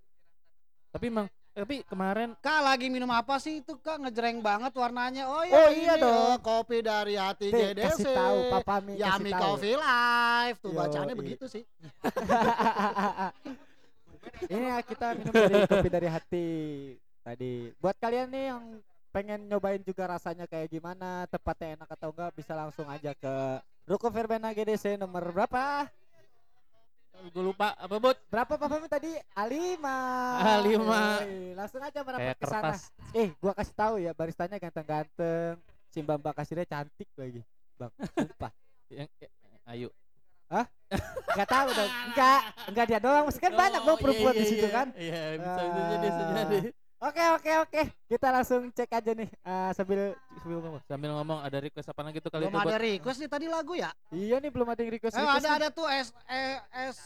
[0.91, 5.26] Tapi emang tapi kemarin Kak lagi minum apa sih itu Kak ngejreng banget warnanya.
[5.26, 6.14] Oh iya, Oh, iya ini, dong.
[6.14, 7.85] oh, kopi dari hati Deh, GDC.
[7.91, 9.35] kasih tahu Papa Mi tahu.
[9.35, 10.78] Coffee Live tuh Yoi.
[10.78, 11.62] bacaannya begitu sih.
[14.47, 16.49] Ini ya kita minum dari kopi dari hati
[17.20, 17.53] tadi.
[17.76, 18.62] Buat kalian nih yang
[19.11, 23.35] pengen nyobain juga rasanya kayak gimana, tempatnya enak atau enggak bisa langsung aja ke
[23.87, 25.91] Ruko Verbena GDC nomor berapa?
[27.21, 29.13] gue lupa apa bud Berapa Pak Fahmi tadi?
[29.37, 29.85] A5.
[30.41, 30.65] A5.
[30.73, 32.73] Yoi, Langsung aja merapat ke sana.
[33.13, 35.61] Eh, gua kasih tahu ya, baristanya ganteng-ganteng.
[35.93, 37.45] Si Mbak kasirnya cantik lagi.
[37.77, 38.49] Bang, sumpah.
[38.89, 39.31] Yang, eh,
[39.69, 39.89] ayo.
[41.31, 41.91] Enggak tahu dong.
[42.11, 42.41] Enggak,
[42.73, 43.25] enggak dia doang.
[43.29, 44.75] Mesti kan banyak dong Oh, iya, perempuan iya, di situ iya.
[44.75, 44.87] kan.
[44.97, 46.35] Iya bisa bisa jadi bisa Ah.
[46.49, 46.59] jadi.
[47.01, 47.83] Oke oke oke,
[48.13, 50.83] kita langsung cek aja nih eh, sambil sambil ngomong.
[50.85, 52.85] Sambil ngomong ada request apa lagi tuh kali Belum itu ada Bud?
[52.85, 53.89] request nih tadi lagu ya?
[54.13, 55.17] Iya nih belum ada yang request.
[55.17, 55.57] Eh request ada nih.
[55.65, 56.45] ada tuh S E
[56.93, 56.97] S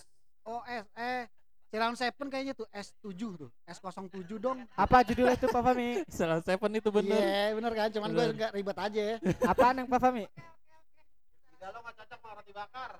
[0.42, 1.30] O S eh
[1.70, 3.50] Silang Seven kayaknya tuh S7 tuh.
[3.70, 4.66] S07 dong.
[4.74, 6.02] Apa judulnya tuh Pak Fami?
[6.06, 7.18] Salah seven itu bener.
[7.18, 7.88] Iya, bener kan?
[7.90, 9.16] Cuman gue enggak ribet aja ya.
[9.42, 10.26] Apaan yang Pak Fami?
[11.58, 12.90] Kalau nggak cocok sama roti bakar.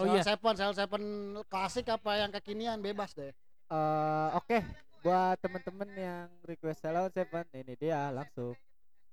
[0.00, 0.20] Oh iya.
[0.24, 1.02] Seven, Sel Seven
[1.48, 3.32] klasik apa yang kekinian bebas deh.
[3.68, 4.64] Eh, oke,
[5.02, 8.54] buat temen-temen yang request Salon Seven, ini dia langsung.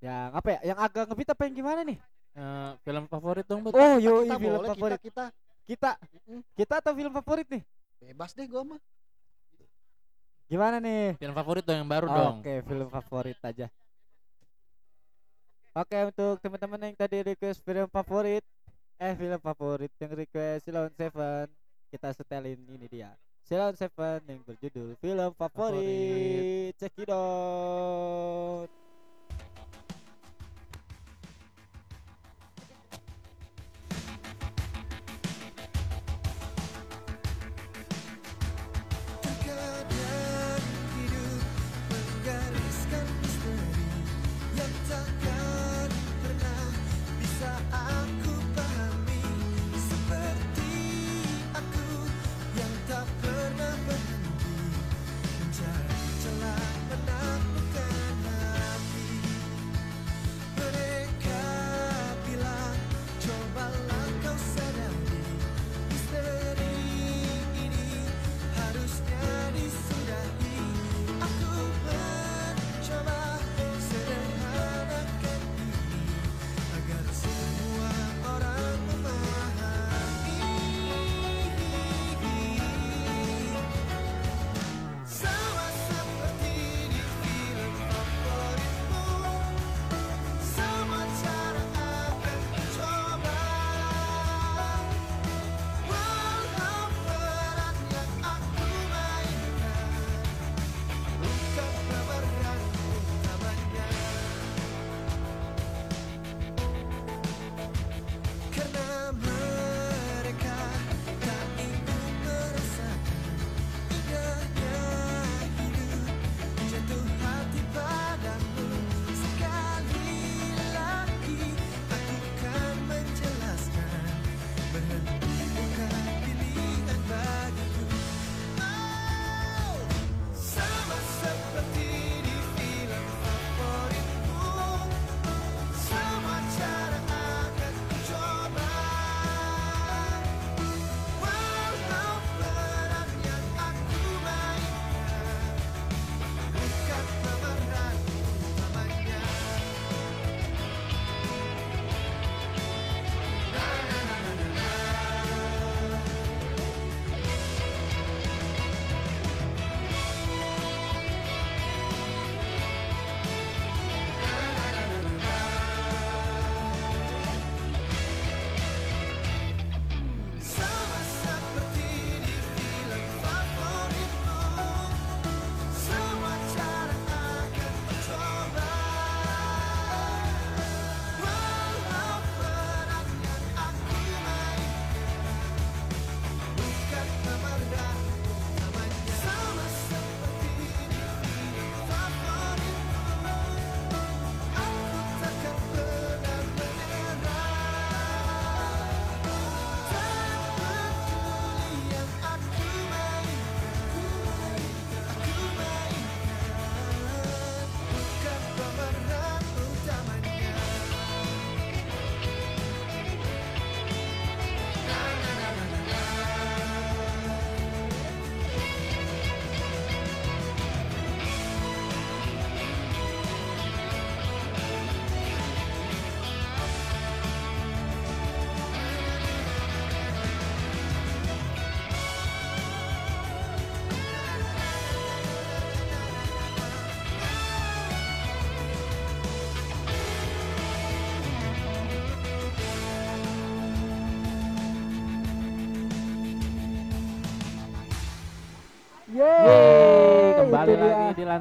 [0.01, 0.59] Yang apa ya?
[0.73, 1.99] Yang agak ngebit apa yang gimana nih?
[2.35, 3.71] Eh, film favorit dong bud.
[3.71, 4.99] Oh, yo kita film boleh favorit.
[4.99, 5.31] kita
[5.65, 5.89] kita Kita,
[6.53, 7.63] kita atau film favorit nih?
[8.05, 8.77] bebas deh gue mah.
[10.45, 11.17] Gimana nih?
[11.17, 12.37] Film favorit dong yang baru dong.
[12.45, 13.67] Oke, film favorit aja.
[15.73, 18.45] Oke, untuk teman-teman yang tadi request film favorit,
[19.01, 21.49] eh film favorit yang request Silon Seven,
[21.89, 23.11] kita setelin ini dia.
[23.45, 26.73] Silon Seven yang berjudul film favorit.
[26.81, 27.13] Check it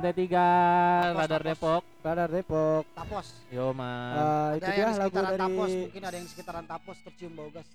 [0.05, 1.48] lantai tiga Tapos, Radar tapos.
[1.48, 1.82] Depok.
[2.05, 2.84] Radar Depok.
[2.92, 3.26] Tapos.
[3.48, 4.12] Yo man.
[4.12, 7.48] Eh, itu ada dia lagu sekitaran dari Tapos, mungkin ada yang sekitaran Tapos tercium bau
[7.48, 7.68] gas.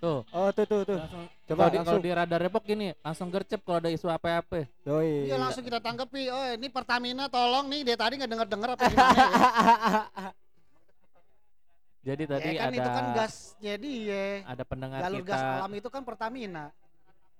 [0.00, 0.24] Tuh.
[0.32, 0.96] Oh tuh tuh tuh.
[0.96, 2.00] Langsung Coba kalau di, kalau langsung.
[2.00, 4.64] di Radar Depok gini, langsung gercep kalau ada isu apa-apa.
[4.88, 5.28] Yoi.
[5.28, 6.22] Iya langsung kita tanggapi.
[6.32, 9.28] Oh ini Pertamina tolong nih dia tadi nggak denger denger apa gimana ya?
[12.00, 14.24] Jadi tadi ya kan ada itu kan gas jadi ya.
[14.48, 16.72] ada pendengar Jalur kita, gas alam itu kan Pertamina.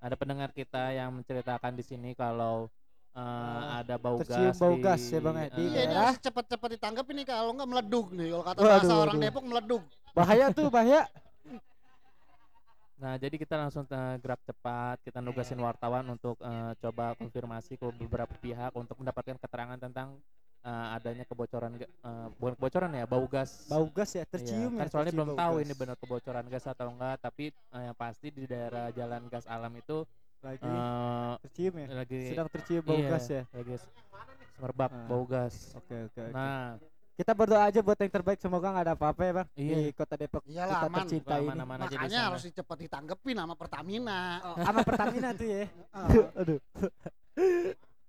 [0.05, 2.69] ada pendengar kita yang menceritakan di sini kalau
[3.11, 5.75] eh, Ah, ada bau tercium gas bau di, gas ya, Bang, ya, di Iya ini
[5.75, 6.03] daerah.
[6.07, 8.27] harus cepet-cepet ditanggapi nih kalau nggak meleduk nih.
[8.31, 9.25] Kalau kata Waduh, bahasa orang waduh.
[9.27, 9.83] Depok meleduk.
[10.11, 11.03] bahaya tuh bahaya.
[12.95, 17.87] Nah, jadi kita langsung eh, gerak cepat, kita nugasin wartawan untuk eh, coba konfirmasi ke
[17.97, 20.21] beberapa pihak untuk mendapatkan keterangan tentang
[20.61, 21.89] eh, adanya kebocoran eh,
[22.37, 23.65] bukan kebocoran ya, bau gas.
[23.67, 24.93] Bau gas ya Iya, tercium kan ya.
[24.93, 25.65] soalnya tercium belum tahu gas.
[25.65, 29.73] ini benar kebocoran gas atau enggak, tapi eh, yang pasti di daerah jalan gas alam
[29.73, 30.05] itu
[30.41, 31.87] lagi eh, tercium ya.
[31.95, 33.43] lagi Sedang tercium bau iya, gas ya.
[33.51, 33.75] lagi
[34.51, 35.07] semerbak Ah.
[35.07, 35.55] bau gas.
[35.75, 36.21] Oke oke.
[36.23, 36.33] oke.
[36.33, 36.77] Nah,
[37.13, 39.77] Kita berdoa aja buat yang terbaik semoga nggak ada apa-apa ya bang Iya.
[39.77, 40.99] di kota Depok Iyalah kita aman.
[40.99, 41.45] tercinta ini.
[41.45, 42.29] aman-aman aja di Makanya sana.
[42.33, 44.21] harus cepet ditanggapi nama Pertamina.
[44.41, 45.69] Oh, sama Pertamina tuh ya.
[45.93, 46.09] Ah.
[46.41, 46.59] Aduh.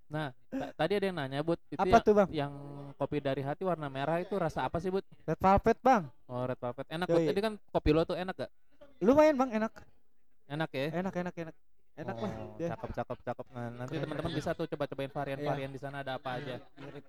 [0.08, 2.28] Nah, ta- tadi ada yang nanya, Bud, itu Apa yang, tuh bang?
[2.34, 2.52] yang
[2.96, 5.04] kopi dari hati warna merah itu rasa apa sih, Bud?
[5.22, 6.04] Red velvet bang.
[6.28, 6.86] Oh, red velvet.
[6.88, 7.08] Enak.
[7.08, 7.28] Yoi.
[7.28, 8.52] Tadi kan kopi lo tuh enak gak?
[9.00, 9.72] Lumayan bang enak.
[10.48, 10.88] Enak ya?
[10.94, 11.56] Enak enak enak.
[12.02, 12.32] Enak lah.
[12.34, 12.70] Oh, ya.
[12.74, 13.46] Cakep, cakep, cakep.
[13.54, 16.58] Nah, nanti teman-teman bisa tuh coba-cobain varian-varian di sana ada apa aja.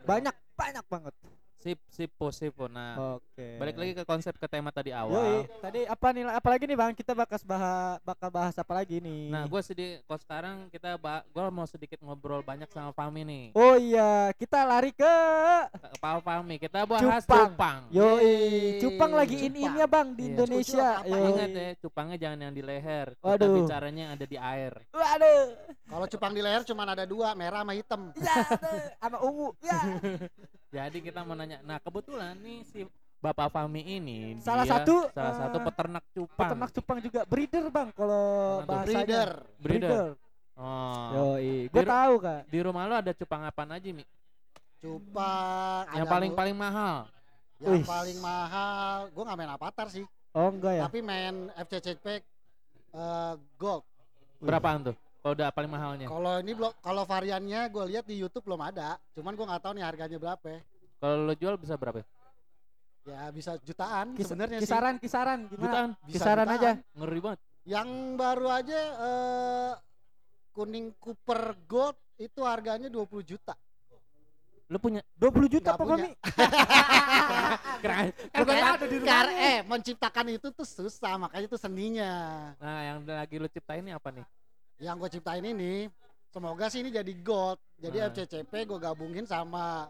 [0.04, 1.14] Banyak banyak banget.
[1.62, 2.66] Sip, sip, po, sip, po.
[2.66, 3.54] Nah, Oke.
[3.54, 5.46] balik lagi ke konsep ke tema tadi Yoi, awal.
[5.62, 6.26] tadi apa nih?
[6.26, 6.90] Apalagi nih bang?
[6.90, 9.30] Kita bakal bahas bakal bahas apa lagi nih?
[9.30, 10.02] Nah, gue sedih.
[10.02, 13.44] Kalau sekarang kita, gue mau sedikit ngobrol banyak sama Fami nih.
[13.54, 15.14] Oh iya, kita lari ke
[15.96, 17.54] Pak Fami, kita bahas Cupang.
[17.54, 17.78] cupang.
[17.94, 19.46] Yoi, Yeay, cupang lagi Cupang.
[19.54, 20.30] in-innya bang di Iya.
[20.34, 20.88] Indonesia.
[21.06, 21.28] Yoi.
[21.30, 23.06] Ingat ya, cupangnya jangan yang di leher.
[23.14, 23.54] Kita Waduh.
[23.56, 24.72] bicaranya yang ada di air.
[24.90, 25.42] Waduh,
[25.86, 28.10] Kalau cupang di leher cuma ada dua, merah sama hitam.
[28.18, 28.34] ya,
[28.98, 29.78] sama ungu, ya.
[30.72, 31.60] Jadi kita mau nanya.
[31.60, 32.80] Nah, kebetulan nih si
[33.22, 36.38] Bapak Fami ini Salah dia satu, salah satu eh, peternak cupang.
[36.42, 38.24] Peternak cupang juga breeder bang, kalau
[38.66, 38.98] bahasanya.
[38.98, 39.30] Breeder.
[39.60, 40.06] Breeder.
[40.58, 41.08] Oh.
[41.38, 42.40] Yoi, Di ru- tahu kak.
[42.50, 44.02] Di rumah lo ada cupang apa aja, Mi?
[44.82, 45.84] Cupang.
[45.92, 46.96] Yang ada paling paling mahal.
[47.62, 47.84] Yang Wih.
[47.86, 48.96] paling mahal.
[49.14, 50.04] Gue nggak main Avatar sih,
[50.34, 50.82] Oh enggak ya?
[50.90, 52.06] tapi main FCCP
[52.90, 53.84] eh, Gold.
[54.42, 54.96] Berapaan tuh?
[55.22, 56.06] Kalau udah paling mahalnya.
[56.10, 58.98] Kalau ini belum, kalau variannya gue lihat di YouTube belum ada.
[59.14, 60.58] Cuman gue nggak tahu nih harganya berapa.
[60.98, 62.02] Kalau lo jual bisa berapa?
[63.06, 64.66] Ya bisa jutaan Kis- sebenarnya sih.
[64.66, 65.62] kisaran, kisaran, gimana?
[65.62, 65.90] Jutaan.
[66.02, 66.58] Bisa kisaran jutaan.
[66.58, 66.70] aja.
[66.98, 67.40] Ngeri banget.
[67.62, 69.72] Yang baru aja eh,
[70.50, 73.54] kuning Cooper Gold itu harganya 20 juta.
[74.66, 76.10] Lo punya 20 juta apa kami?
[77.82, 78.10] keren.
[78.10, 79.46] Bukan ada di kar rumahnya.
[79.46, 82.10] eh menciptakan itu tuh susah, makanya itu seninya.
[82.58, 84.26] Nah, yang lagi lo ciptain ini apa nih?
[84.82, 85.86] Yang gue ciptain ini,
[86.34, 87.62] semoga sih ini jadi gold.
[87.78, 88.10] Jadi Nah.
[88.10, 89.86] FCCP gue gabungin sama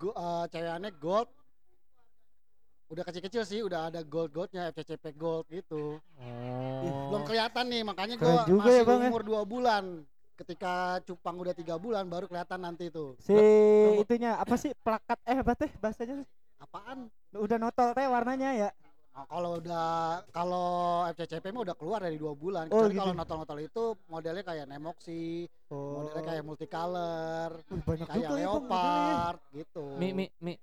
[0.00, 1.28] go, eh, cewekannya gold.
[2.88, 6.00] Udah kecil-kecil sih, udah ada gold-goldnya FCCP gold gitu.
[6.16, 7.12] Oh.
[7.12, 9.08] Belum kelihatan nih, makanya gue juga masih ya, Bang, ya.
[9.12, 9.84] umur dua bulan.
[10.38, 13.12] Ketika cupang udah tiga bulan baru kelihatan nanti tuh.
[13.20, 13.34] Si
[14.00, 16.22] itunya apa sih plakat eh apa teh bahasanya?
[16.62, 17.10] Apaan?
[17.34, 18.70] Udah notol teh warnanya ya.
[19.18, 19.90] Nah, kalau udah
[20.30, 20.68] kalau
[21.10, 22.70] FCCP mah udah keluar dari dua bulan.
[22.70, 23.02] Oh, Kecuali gitu.
[23.02, 25.98] kalau notol-notol itu modelnya kayak Nemoxi, Oh.
[25.98, 29.84] modelnya kayak multicolor, Wih, banyak kayak juga ya, leopard gitu.
[29.98, 30.54] Mi, mi, mi.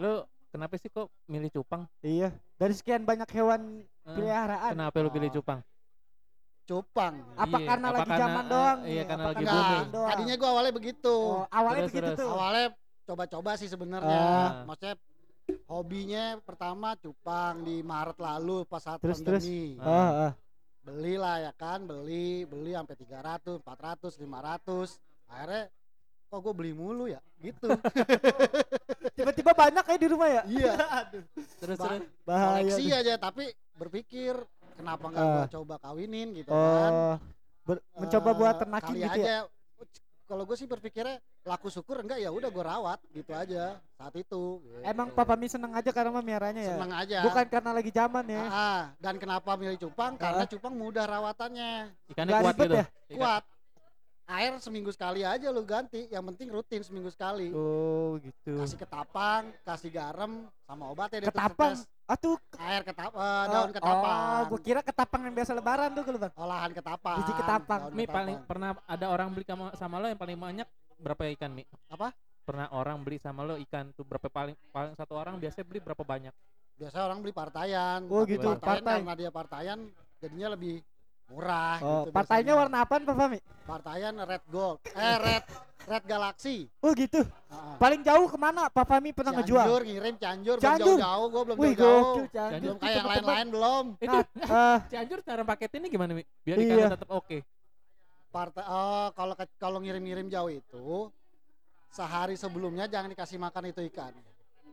[0.00, 1.84] Lo kenapa sih kok milih cupang?
[2.00, 4.72] Iya, dari sekian banyak hewan Eh, peliharaan.
[4.72, 5.34] Kenapa lo pilih Oh.
[5.36, 5.60] cupang?
[6.64, 7.14] Cupang.
[7.34, 8.78] Apa Iya, karena apa lagi karena, zaman doang?
[8.84, 9.52] iya, karena Apa lagi karena
[9.84, 10.08] booming.
[10.08, 11.14] Tadinya gua awalnya begitu.
[11.14, 12.20] Oh, awalnya Terus, begitu terus.
[12.24, 12.30] tuh.
[12.30, 12.66] Awalnya
[13.04, 14.20] coba-coba sih sebenarnya.
[14.24, 14.50] Ah.
[14.64, 14.96] Maksudnya
[15.66, 19.42] hobinya pertama cupang di Maret lalu pas saat Terus, terus.
[19.42, 19.76] pandemi.
[19.78, 20.32] Ah, ah.
[20.80, 24.96] Beli lah ya kan, beli, beli sampai 300, 400, 500.
[25.26, 25.68] Akhirnya
[26.26, 27.68] kok gue beli mulu ya gitu.
[29.16, 30.42] Tiba-tiba banyak ya di rumah ya?
[30.46, 30.72] iya.
[31.60, 32.02] Terus Ba- terus.
[32.22, 32.64] Bahaya.
[32.64, 32.96] koleksi tuh.
[32.96, 33.44] aja tapi
[33.74, 34.32] berpikir
[34.74, 35.34] kenapa nggak Ah.
[35.34, 37.14] gua coba kawinin gitu kan Oh,
[37.64, 39.38] ber- mencoba Eh, buat ternakin kali gitu ya?
[40.28, 44.60] Kalau gue sih berpikirnya laku syukur enggak ya udah gue rawat gitu aja saat itu
[44.60, 44.84] gitu.
[44.84, 46.76] Emang Papa Mi seneng aja karena memeliharanya ya?
[46.76, 48.42] seneng aja Bukan karena lagi zaman ya?
[48.44, 48.80] Ah, ah.
[49.00, 52.74] dan kenapa milih cupang karena cupang mudah rawatannya Ikannya kuat gitu.
[52.76, 52.84] ya?
[53.08, 53.42] Ikan- kuat
[54.28, 58.60] air seminggu sekali aja lu ganti yang penting rutin seminggu sekali Oh gitu.
[58.60, 61.80] kasih ketapang kasih garam sama obatnya Ketapang?
[62.04, 66.04] Atuh, air ketap eh, daun oh, ketapang Oh, gua kira ketapang yang biasa lebaran tuh
[66.04, 66.32] kalau bang.
[66.36, 67.80] olahan ketapang Biji ketapang.
[67.82, 68.16] daun Mi ketapang.
[68.16, 71.64] paling pernah ada orang beli sama, sama lo yang paling banyak berapa ikan Mi?
[71.88, 72.12] Apa?
[72.44, 76.00] Pernah orang beli sama lo ikan tuh berapa paling paling satu orang biasanya beli berapa
[76.00, 76.32] banyak?
[76.78, 78.96] biasa orang beli partayan Oh, gitu, partayan partai.
[79.02, 79.78] karena dia partayan
[80.16, 80.78] jadinya lebih
[81.28, 82.58] murah Oh, gitu partainya biasanya.
[82.58, 83.38] warna apaan Papa Mi?
[83.62, 85.44] partayan red gold eh red
[85.88, 86.68] Red Galaxy.
[86.84, 87.24] Oh gitu.
[87.24, 87.74] Heeh.
[87.80, 89.64] Paling jauh ke mana Pak Fami pernah ngejual?
[89.64, 90.84] Cianjur ngirim Cianjur, belum Cianjur?
[91.00, 92.04] jauh-jauh, gue belum Wih jauh-jauh.
[92.04, 92.60] gokil Cianjur.
[92.60, 93.84] Belum kayak yang lain-lain belum.
[93.96, 94.24] Itu Nah,
[94.68, 96.28] eh, Cianjur cara paketinnya gimana, Mi?
[96.44, 96.64] Biar Iya.
[96.68, 97.38] ikannya tetap oke.
[98.28, 101.08] Partai oh, kalau kalau ngirim-ngirim jauh itu
[101.88, 104.12] sehari sebelumnya jangan dikasih makan itu ikan.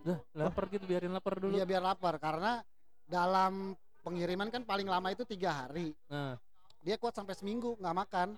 [0.04, 1.56] Dah, lapar gitu biarin lapar dulu.
[1.56, 2.60] Iya biar lapar karena
[3.08, 3.72] dalam
[4.06, 5.98] pengiriman kan paling lama itu tiga hari.
[6.06, 6.38] Nah,
[6.80, 8.30] Dia kuat sampai seminggu nggak makan.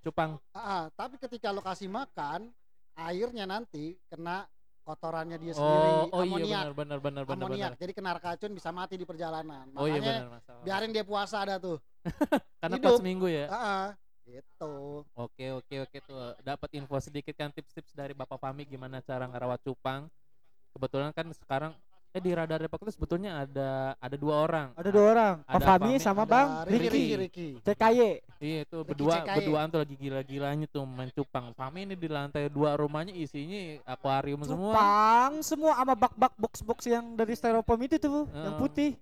[0.00, 0.38] cupang.
[0.50, 2.48] Ah, tapi ketika lo kasih makan,
[2.96, 4.46] airnya nanti kena
[4.80, 7.68] kotorannya dia sendiri, Oh, oh iya amoniak, benar benar benar benar amoniak.
[7.68, 7.72] benar.
[7.76, 9.68] Jadi kena racun bisa mati di perjalanan.
[9.74, 10.62] Oh iya Makanya benar masalah.
[10.64, 11.76] biarin dia puasa ada tuh.
[12.62, 12.86] Karena hidup.
[12.86, 13.46] pas seminggu ya.
[13.50, 13.88] Ah,
[14.24, 15.04] gitu.
[15.12, 19.60] Oke oke oke tuh dapat info sedikit kan tips-tips dari Bapak Fami gimana cara ngerawat
[19.60, 20.08] cupang.
[20.70, 21.72] Kebetulan kan sekarang
[22.10, 24.74] eh di Radar Depok itu sebetulnya ada ada dua orang.
[24.74, 26.48] ada dua orang, Pak Ada Fami Fami, sama Ada Bang.
[26.66, 27.48] Ricky, Ricky.
[27.62, 28.00] CKY.
[28.40, 29.36] Iya itu berdua CKY.
[29.38, 31.54] berduaan tuh lagi gila-gilanya tuh main cupang.
[31.54, 34.74] Fami ini di lantai dua rumahnya isinya akuarium semua.
[34.74, 38.98] Cupang semua sama bak-bak box-box yang dari styrofoam itu tuh, yang putih.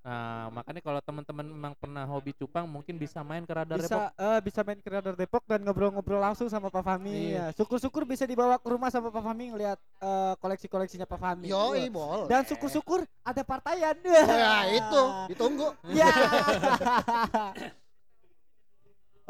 [0.00, 4.00] Nah makanya kalau teman-teman memang pernah hobi cupang mungkin bisa main ke Radar Depok.
[4.00, 7.36] Bisa eh, bisa main ke Radar Depok dan ngobrol-ngobrol langsung sama Pak Fami.
[7.36, 7.52] Iya.
[7.52, 11.52] Ya, syukur-syukur bisa dibawa ke rumah sama Pak Fami ngeliat eh, koleksi-koleksinya Pak Fami.
[11.52, 11.76] Wah.
[11.92, 12.28] boleh.
[12.32, 13.96] Dan syukur-syukur ada partaian.
[14.00, 15.02] Ya itu,
[15.36, 15.68] ditunggu.
[15.92, 16.08] Ya.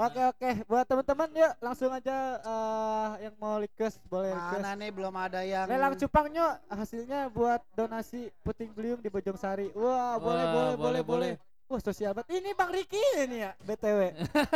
[0.01, 4.65] Oke oke, buat teman-teman yuk langsung aja eh, yang mau request boleh request.
[4.65, 9.69] Mana nih belum ada yang Lelang cupangnya hasilnya buat donasi puting beliung di Bojong Sari.
[9.77, 11.33] Wah, boleh Wah, boleh boleh boleh, boleh.
[11.69, 12.33] Wah, sosial banget.
[12.33, 14.01] Ini Bang Riki ini ya, BTW.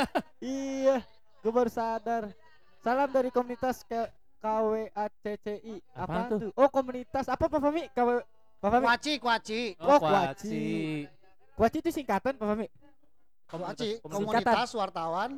[0.40, 1.05] iya,
[1.45, 2.32] gue baru sadar.
[2.80, 4.09] Salam dari komunitas K
[4.40, 5.76] KWACCI.
[5.92, 6.38] Apa Apaan tuh?
[6.40, 6.51] tuh?
[6.57, 7.84] Oh, komunitas apa Pak Fami?
[7.92, 8.24] KW
[8.64, 8.84] Pak Fami?
[8.88, 9.61] Kuaci, kuaci.
[9.76, 10.09] Oh, kuaci.
[10.09, 10.64] kuaci.
[11.53, 12.66] Kuaci itu singkatan Pak Fami.
[13.45, 14.14] Kuaci, komunitas.
[14.42, 15.30] komunitas wartawan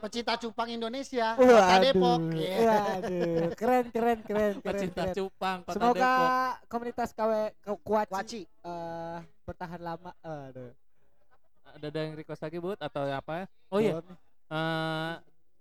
[0.00, 1.36] pecinta cupang Indonesia.
[1.36, 1.46] Waduh.
[1.52, 2.20] Kota Depok.
[2.32, 2.58] Iya.
[2.64, 4.64] Waduh, keren keren keren keren.
[4.64, 5.14] Pecinta keren.
[5.14, 6.30] cupang Kota Semoga Depok.
[6.66, 8.40] komunitas KW Ku- Kuaci, Kuaci.
[8.46, 10.10] eh, bertahan lama.
[10.20, 10.72] Aduh.
[11.70, 13.46] Ada ada yang request lagi Bud atau apa?
[13.70, 14.16] Oh iya, nih.
[14.50, 15.12] eh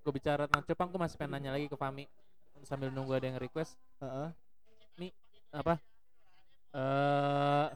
[0.01, 2.09] gue bicara tentang cupang, gue masih pengen nanya lagi ke Fami
[2.65, 4.33] sambil nunggu ada yang request Heeh.
[5.53, 5.77] apa?
[6.73, 7.67] Eh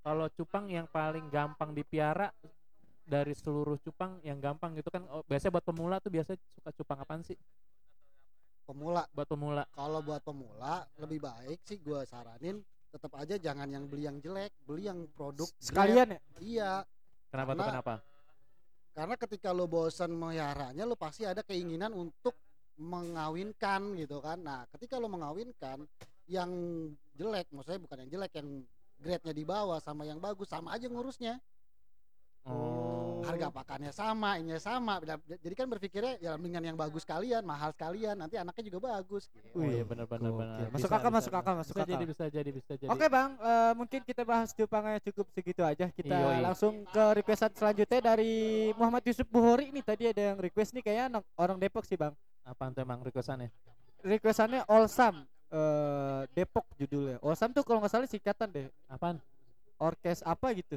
[0.00, 2.32] kalau cupang yang paling gampang dipiara
[3.04, 6.98] dari seluruh cupang yang gampang gitu kan oh, biasanya buat pemula tuh biasanya suka cupang
[7.02, 7.36] apaan sih
[8.64, 9.02] Pemula.
[9.10, 14.02] buat pemula Kalau buat pemula lebih baik sih gua saranin tetap aja jangan yang beli
[14.10, 15.46] yang jelek, beli yang produk.
[15.62, 16.20] Sekalian ya?
[16.42, 16.72] Iya,
[17.30, 17.94] kenapa tuh Karena- kenapa
[18.90, 22.34] karena ketika lo bosan meliharanya lo pasti ada keinginan untuk
[22.74, 24.42] mengawinkan gitu kan.
[24.42, 25.86] Nah, ketika lo mengawinkan
[26.26, 26.50] yang
[27.14, 28.48] jelek, maksudnya bukan yang jelek yang
[29.00, 31.40] grade-nya di bawah sama yang bagus sama aja ngurusnya.
[32.44, 34.96] oh Harga pakannya sama, ini sama.
[34.96, 39.28] Bila- Jadi kan berpikirnya ya mendingan yang bagus kalian, mahal sekalian, nanti anaknya juga bagus
[39.28, 39.44] gitu.
[39.52, 40.40] oh iya benar benar gokil.
[40.40, 41.92] benar Masuk akal, masuk akal, masuk bisa akal.
[41.92, 45.92] jadi bisa jadi bisa jadi Oke bang, eh, mungkin kita bahas cupangnya cukup segitu aja.
[45.92, 46.40] Kita Yoi.
[46.40, 48.32] langsung ke requestan selanjutnya dari
[48.72, 49.84] Muhammad Yusuf Buhori nih.
[49.84, 52.16] Tadi ada yang request nih kayaknya orang Depok sih bang.
[52.40, 53.52] apaan tuh emang requestannya
[54.00, 57.18] Requestannya Olsam, eh, Depok judulnya.
[57.20, 58.66] Olsam tuh kalau nggak salah singkatan deh.
[58.86, 59.18] apaan
[59.80, 60.76] Orkes apa gitu?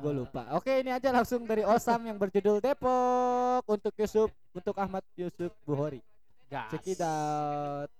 [0.00, 0.46] Gue Eh, lupa.
[0.54, 6.00] Oke ini aja langsung dari Olsam yang berjudul Depok untuk Yusuf, untuk Ahmad Yusuf Buhori.
[6.50, 6.70] gas.
[6.74, 7.90] Check it out.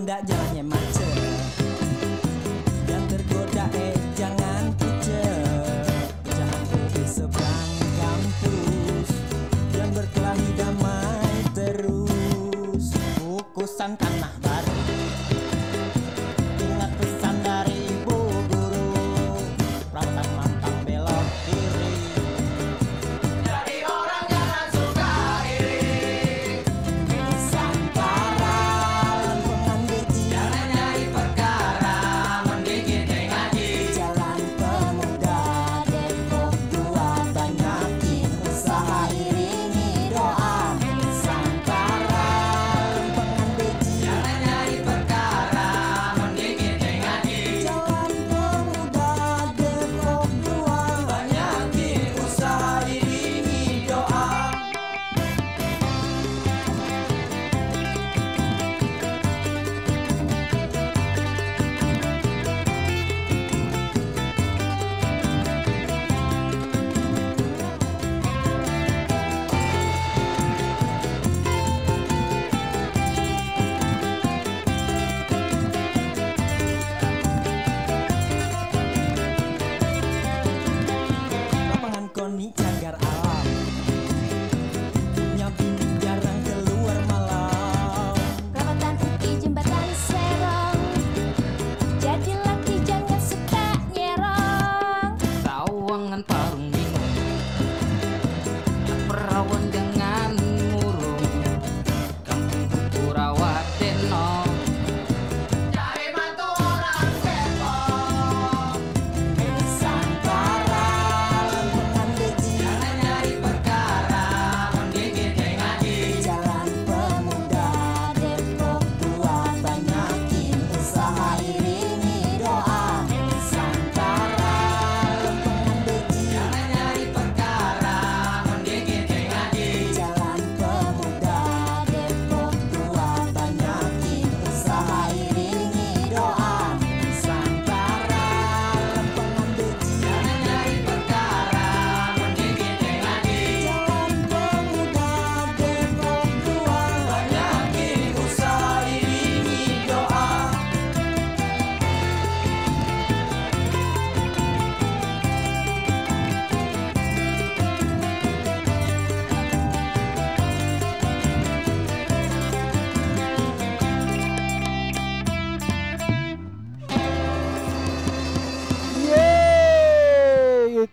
[0.00, 0.49] benda jalan.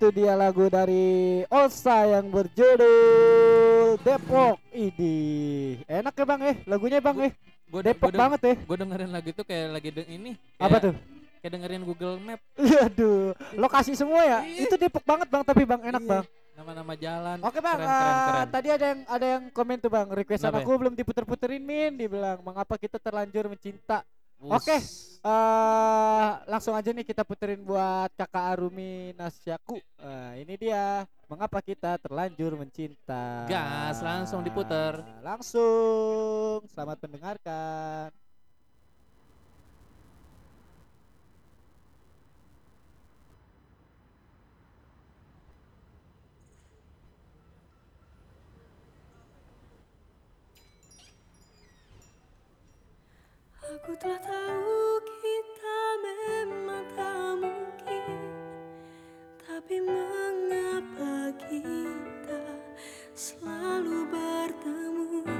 [0.08, 4.56] Itu dia lagu dari Osa yang berjudul Depok.
[4.72, 5.20] Idi,
[5.84, 7.36] enak ya bang eh, lagunya bang eh,
[7.68, 8.56] Gue Depok banget ya.
[8.56, 10.32] Gue dengerin lagu itu kayak lagi de- ini.
[10.56, 10.94] Apa kayak- tuh?
[11.38, 12.40] Kayak dengerin Google Map.
[12.88, 14.40] Aduh, lokasi semua ya.
[14.48, 16.08] Itu Depok banget bang, tapi bang enak Iya.
[16.08, 16.26] bang.
[16.56, 17.38] Nama-nama jalan.
[17.44, 18.48] Oke bang, Keren, keren, eh, keren.
[18.48, 20.64] tadi ada yang ada yang komen tuh bang, requestan Kenapa ya?
[20.64, 24.08] aku belum diputer-puterin min, dibilang mengapa kita terlanjur mencinta.
[24.42, 24.78] Oke.
[25.28, 29.82] eh langsung aja nih kita puterin buat kakak Arumi Nasyaku.
[30.00, 33.44] Nah, ini dia mengapa kita terlanjur mencinta.
[33.50, 35.04] Gas, langsung diputer.
[35.26, 36.64] Langsung.
[36.70, 38.14] Selamat mendengarkan.
[53.68, 54.80] Aku telah tahu
[55.20, 58.16] kita memang tak mungkin.
[59.44, 62.44] Tapi mengapa kita
[63.12, 65.37] selalu bertemu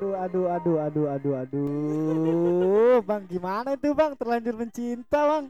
[0.00, 4.16] aduh, aduh, aduh, aduh, aduh, aduh, bang, gimana itu bang?
[4.16, 5.44] Terlanjur mencinta bang.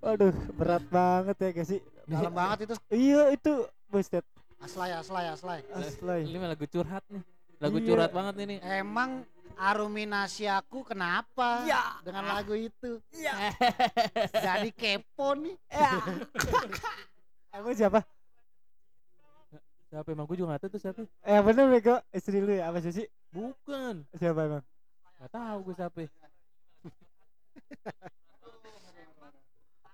[0.00, 1.80] Waduh, berat banget ya guys sih.
[2.04, 3.54] dalam banget itu Iya itu,
[3.86, 4.24] Buset.
[4.60, 6.20] aslay aslay aslay Aslay.
[6.28, 7.22] Ini lagu curhat nih.
[7.56, 7.86] Lagu Iya.
[7.88, 8.56] curhat banget ini.
[8.60, 9.24] emang
[9.56, 12.00] Aruminasi aku kenapa Ya.
[12.00, 13.52] dengan lagu itu Iya.
[14.44, 16.00] jadi kepo nih Ya.
[17.56, 18.00] Emang siapa?
[19.90, 21.00] Siapa emang gue juga gak tahu tuh siapa.
[21.20, 23.04] Eh bener Bego, istri lu ya apa sih?
[23.30, 23.94] Bukan.
[24.12, 24.64] Siapa emang?
[25.16, 25.98] Gak tahu gue siapa.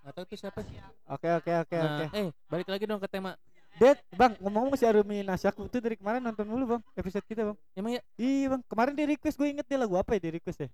[0.00, 0.60] Gak tahu tuh siapa.
[1.08, 2.06] Oke oke oke Nah, oke.
[2.14, 3.34] eh balik lagi dong ke tema.
[3.76, 7.58] Ded, bang ngomong-ngomong si Arumi Nasyaku tuh dari kemarin nonton dulu bang episode kita bang.
[7.74, 10.58] Emang ya Iya bang, kemarin dia request gue inget dia lagu apa ya dia request
[10.62, 10.68] ya?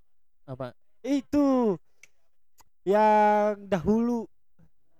[0.45, 0.71] apa?
[1.01, 1.75] Itu
[2.85, 4.27] yang dahulu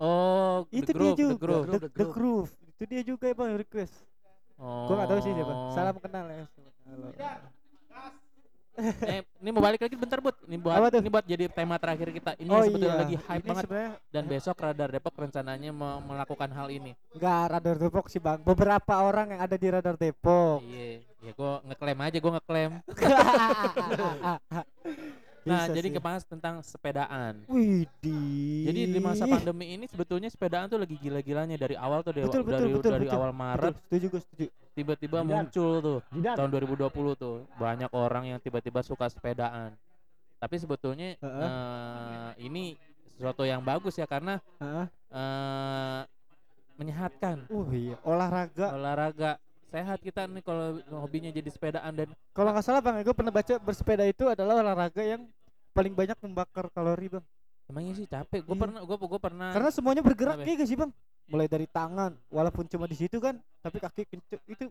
[0.03, 1.67] Oh, itu the groove, dia juga the groove.
[1.69, 2.51] The, The Groove.
[2.67, 3.95] itu dia juga ya bang request
[4.59, 4.87] Oh.
[4.87, 6.47] gue gak tahu sih siapa salam kenal ya
[6.93, 7.09] Halo.
[9.05, 10.33] Eh, ini mau balik lagi bentar, Bud.
[10.49, 12.33] Ini buat ini buat jadi tema terakhir kita.
[12.41, 13.67] Ini oh sebetulnya iya lagi hype ini banget
[14.13, 16.93] dan besok Radar Depok rencananya mau melakukan hal ini.
[17.13, 21.53] nggak radar Depok sih bang beberapa orang yang ada di radar Depok Iya, ya gue
[21.69, 22.73] ngeklaim aja, gue ngeklaim.
[25.43, 25.95] Nah, Bisa jadi sih.
[25.99, 27.43] kebahas tentang sepedaan.
[27.51, 28.63] Widih.
[28.63, 32.47] Jadi di masa pandemi ini sebetulnya sepedaan tuh lagi gila-gilanya dari awal tuh dari, Betul,
[32.47, 33.19] betul, dari, betul, dari betul.
[33.19, 34.47] awal Maret Betul, setuju gue setuju.
[34.73, 36.89] tiba-tiba muncul tuh tahun 2020
[37.19, 39.75] tuh banyak orang yang tiba-tiba suka sepedaan.
[40.39, 41.49] Tapi sebetulnya Heeh.
[41.51, 42.79] eh, ini
[43.13, 44.87] sesuatu yang bagus ya karena Heeh.
[45.11, 46.03] eh
[46.73, 48.67] menyehatkan Uh iya, olahraga.
[48.73, 49.31] olahraga
[49.73, 50.67] sehat kita nih kalau
[51.01, 55.01] hobinya jadi sepedaan dan Kalau nggak salah bang, gue pernah baca bersepeda itu adalah olahraga
[55.01, 55.25] yang
[55.73, 57.25] paling banyak membakar kalori bang.
[57.65, 58.61] emangnya sih capek gue Iya.
[58.61, 60.91] pernah gue gue pernah Karena semuanya bergerak kayak gak sih bang?
[61.25, 64.05] Mulai dari tangan, walaupun cuma di situ kan, tapi kaki
[64.47, 64.67] itu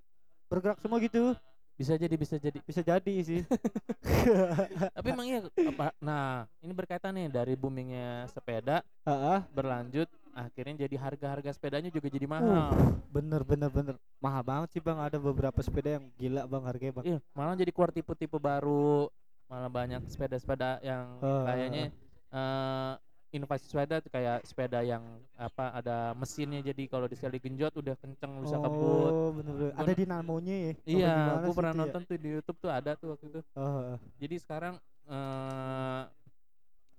[0.46, 1.34] bergerak semua gitu.
[1.74, 3.42] bisa jadi bisa jadi Bisa jadi sih.
[4.96, 9.40] tapi emang iya apa nah ini berkaitan nih dari boomingnya sepeda Heeh.
[9.50, 12.72] berlanjut akhirnya jadi harga-harga sepedanya juga jadi Uh, mahal
[13.12, 14.98] bener bener bener mahal banget sih bang.
[14.98, 17.06] Ada beberapa sepeda yang gila bang harganya bang.
[17.06, 19.12] iya malah jadi keluar tipe-tipe baru
[19.46, 21.44] malah banyak sepeda-sepeda yang Ah.
[21.48, 21.84] kayaknya
[22.32, 22.94] eh
[23.32, 25.04] inovasi sepeda kayak sepeda yang
[25.36, 29.72] apa ada mesinnya jadi kalau di sekali genjot udah kenceng bisa kebut Oh bener bener.
[29.76, 30.74] Ada dinamonya ya?
[30.84, 31.14] Iya
[31.44, 31.80] sih pernah ya?
[31.80, 33.98] nonton tuh di YouTube tuh ada tuh waktu itu Oh, heeh.
[34.20, 34.76] jadi sekarang
[35.08, 36.02] eh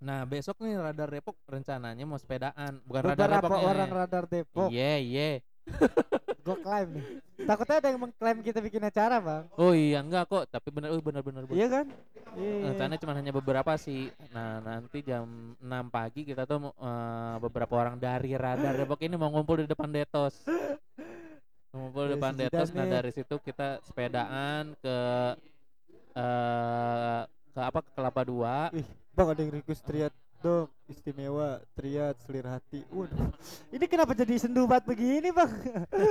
[0.03, 4.69] nah besok nih radar Depok rencananya mau sepedaan bukan radar Depoknya orang radar Depok.
[4.69, 5.31] iya iya
[6.43, 7.07] Gue klaim nih.
[7.47, 9.45] Takutnya ada yang mengklaim kita bikin acara bang.
[9.55, 11.87] oh iya enggak kok tapi bener oh bener bener bener Iya kan?
[12.35, 12.75] Iya.
[12.75, 14.11] Rencananya cuma hanya beberapa sih.
[14.35, 15.63] Nah, nanti jam 6
[15.95, 20.35] pagi kita tuh eh, beberapa orang dari Radar Depok ini mau ngumpul di depan Detos.
[21.71, 22.75] Ngumpul di depan Detos.
[22.75, 24.97] Nah, dari situ kita sepedaan ke
[26.19, 27.23] eh
[27.55, 27.79] ke apa?
[27.87, 28.67] Ke Kelapa Dua.
[28.75, 32.83] Ih, bang ada yang request triad dong istimewa triad selir hati.
[32.91, 33.31] Waduh,
[33.71, 35.53] ini kenapa jadi sendu banget begini bang?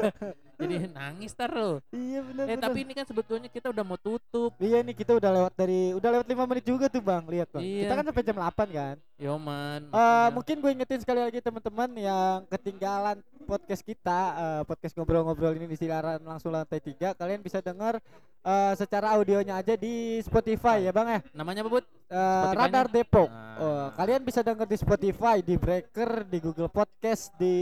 [0.61, 1.81] Jadi nangis terus.
[1.89, 2.45] iya benar.
[2.45, 4.53] Eh, tapi ini kan sebetulnya kita udah mau tutup.
[4.61, 7.63] Iya nih kita udah lewat dari udah lewat lima menit juga tuh bang lihat bang.
[7.65, 7.81] Iya.
[7.83, 8.95] Kita kan sampai jam 8 kan.
[9.21, 9.81] Yoman.
[9.85, 10.29] Eh makanya.
[10.33, 15.77] mungkin gue ingetin sekali lagi teman-teman yang ketinggalan podcast kita eh, podcast ngobrol-ngobrol ini di
[15.77, 17.99] siaran langsung lantai tiga kalian bisa dengar
[18.45, 21.19] eh, secara audionya aja di Spotify ya bang ya.
[21.33, 21.85] Namanya apa, Bud?
[21.85, 22.59] Eh, Spotify-nya?
[22.59, 23.29] Radar Depok.
[23.29, 23.57] Nah.
[23.61, 27.55] Oh, kalian bisa denger di Spotify, di Breaker, di Google Podcast, di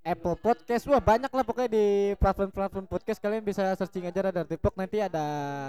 [0.00, 0.88] Apple Podcast.
[0.88, 1.86] Wah, banyak lah pokoknya di
[2.16, 5.24] platform-platform podcast kalian bisa searching aja Radar Depok nanti ada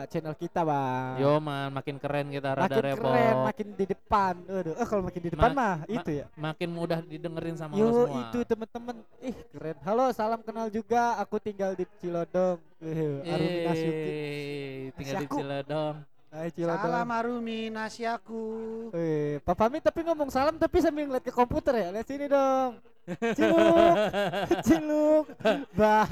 [0.07, 1.19] channel kita, Bang.
[1.19, 4.33] Yo man, makin keren kita rada makin keren, makin di depan.
[4.47, 6.25] Aduh, eh kalau makin di depan Ma- mah ma- itu ya.
[6.39, 8.19] Makin mudah didengerin sama Yo lo semua.
[8.23, 8.95] itu teman-teman.
[9.19, 9.77] Ih, keren.
[9.83, 11.19] Halo, salam kenal juga.
[11.19, 12.55] Aku tinggal di Cilodong.
[12.79, 14.11] Eh, Arumi Nasuki.
[14.95, 15.27] Tinggal di.
[15.27, 15.95] Ciledong.
[16.31, 16.79] Hai Cilodong.
[16.87, 18.43] Salam Arumi nasi aku.
[18.95, 21.87] Eh, Papa Mi tapi ngomong salam tapi sambil ngeliat ke komputer ya.
[21.91, 22.79] Lihat sini dong.
[23.35, 23.95] Ciluk.
[24.61, 25.25] Ciluk.
[25.73, 26.07] Bah.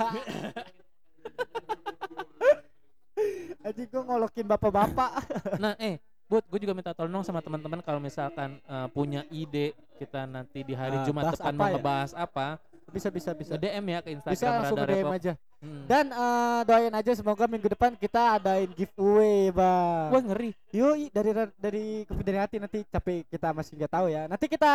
[3.59, 5.11] Aji gua ngolokin bapak-bapak.
[5.59, 10.23] Nah, eh, buat gue juga minta tolong sama teman-teman kalau misalkan eh, punya ide kita
[10.23, 11.75] nanti di hari Ah, Jumat depan mau ya?
[11.75, 12.55] ngebahas apa,
[12.89, 13.53] Bisa bisa bisa.
[13.53, 15.33] DM ya ke Instagram Bisa langsung DM aja.
[15.59, 15.83] Hmm.
[15.85, 20.09] Dan eh, doain aja semoga minggu depan kita adain giveaway, Bang.
[20.09, 20.51] Wah ngeri.
[20.71, 21.29] Yoi dari
[21.59, 24.23] dari dari hati nanti capek kita masih nggak tahu ya.
[24.25, 24.73] Nanti kita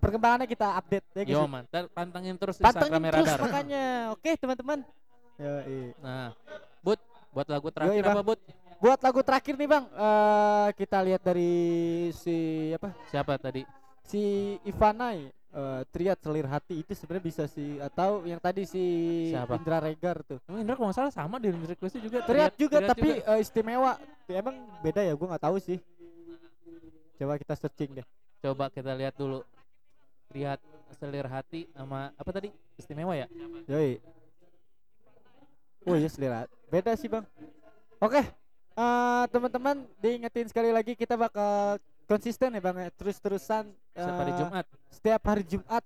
[0.00, 1.36] perkembangannya kita update ya guys.
[1.36, 3.40] Yo man, pantengin terus Pantengin Instagramnya terus Radar.
[3.44, 3.84] makanya.
[4.16, 4.78] Oke, teman-teman.
[5.36, 5.80] Yoi.
[6.00, 6.32] Nah,
[6.80, 8.16] Bud, buat lagu terakhir Bang.
[8.16, 8.40] apa Bud?
[8.80, 9.84] Buat lagu terakhir nih, Bang.
[9.92, 11.52] eh kita lihat dari
[12.16, 12.36] si
[12.72, 12.96] apa?
[13.12, 13.60] Siapa tadi?
[14.08, 14.20] Si
[14.64, 18.84] Ivanai eh Triat Selir Hati itu sebenarnya bisa sih atau yang tadi si
[19.30, 19.58] Siapa?
[19.60, 20.40] Indra Regar tuh.
[20.48, 22.18] Emang Indra kalau nggak salah sama di requestnya juga.
[22.24, 24.00] Triat juga Triat tapi eh, istimewa.
[24.30, 25.12] Emang beda ya?
[25.12, 25.76] Gua nggak tahu sih.
[27.20, 28.06] Coba kita searching deh.
[28.40, 29.44] Coba kita lihat dulu.
[30.30, 30.58] Lihat
[30.94, 32.54] selir hati sama apa tadi?
[32.78, 33.26] Istimewa ya?
[33.66, 33.98] Yoi.
[35.88, 36.46] Oh iya selera.
[36.68, 37.24] Beda sih bang.
[37.98, 38.22] Oke.
[38.80, 41.76] eh teman-teman diingetin sekali lagi kita bakal
[42.06, 42.90] konsisten ya bang ya.
[42.94, 43.74] Terus-terusan.
[43.96, 44.66] Setiap hari eh, Jumat.
[44.92, 45.84] Setiap hari Jumat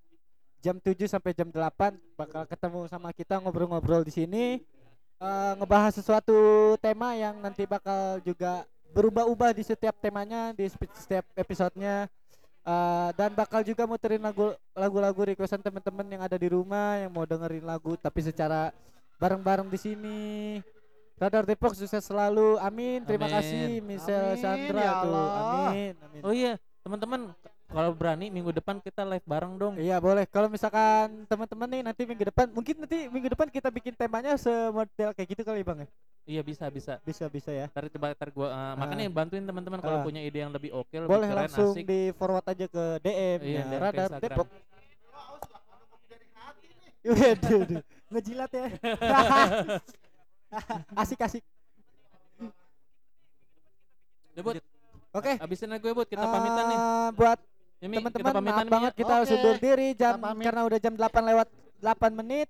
[0.65, 4.45] jam 7 sampai jam 8 bakal ketemu sama kita ngobrol-ngobrol di sini.
[5.25, 6.37] eh, ngebahas sesuatu
[6.83, 12.11] tema yang nanti bakal juga berubah-ubah di setiap temanya di setiap episodenya.
[12.65, 17.29] Eh, dan bakal juga muterin lagu lagu-lagu requestan teman-teman yang ada di rumah yang mau
[17.29, 18.73] dengerin lagu tapi secara
[19.21, 20.21] bareng-bareng di sini.
[21.21, 22.57] Radar Depok sukses selalu.
[22.65, 23.05] Amin.
[23.05, 23.37] Terima Amin.
[23.37, 25.13] kasih Michelle Amin, Sandra ya tuh.
[25.13, 25.93] Amin.
[26.09, 26.23] Amin.
[26.25, 27.37] Oh iya, teman-teman
[27.75, 29.75] kalau berani minggu depan kita live bareng dong.
[29.75, 30.25] Iya boleh.
[30.25, 35.11] Kalau misalkan teman-teman nih nanti minggu depan, mungkin nanti minggu depan kita bikin temanya semodel
[35.11, 35.89] kayak gitu kali bang ya.
[36.25, 36.97] Iya bisa bisa.
[37.01, 37.67] Bisa bisa ya.
[37.69, 39.85] Ntar coba ntar gua eh, makanya bantuin teman-teman Ah.
[39.85, 41.85] kalau punya ide yang lebih oke, lebih Boleh keren, langsung asik.
[41.85, 43.79] di forward aja ke DM Iya, ya.
[43.79, 44.09] Radar.
[44.17, 44.47] Depok.
[47.05, 47.83] Waduh, aduh.
[48.09, 48.67] ngejilat ya.
[51.03, 51.45] asik asik.
[54.35, 54.57] Bud.
[55.13, 55.33] Oke.
[55.37, 56.09] Habisin aja gue, Bud.
[56.09, 56.79] Kita pamitan nih.
[56.79, 57.54] eh, Buat Ya,
[57.91, 58.71] teman-teman maaf ya.
[58.71, 61.49] banget kita harus Oke, undur diri jam karena udah jam 8 lewat
[61.81, 62.49] 8 menit.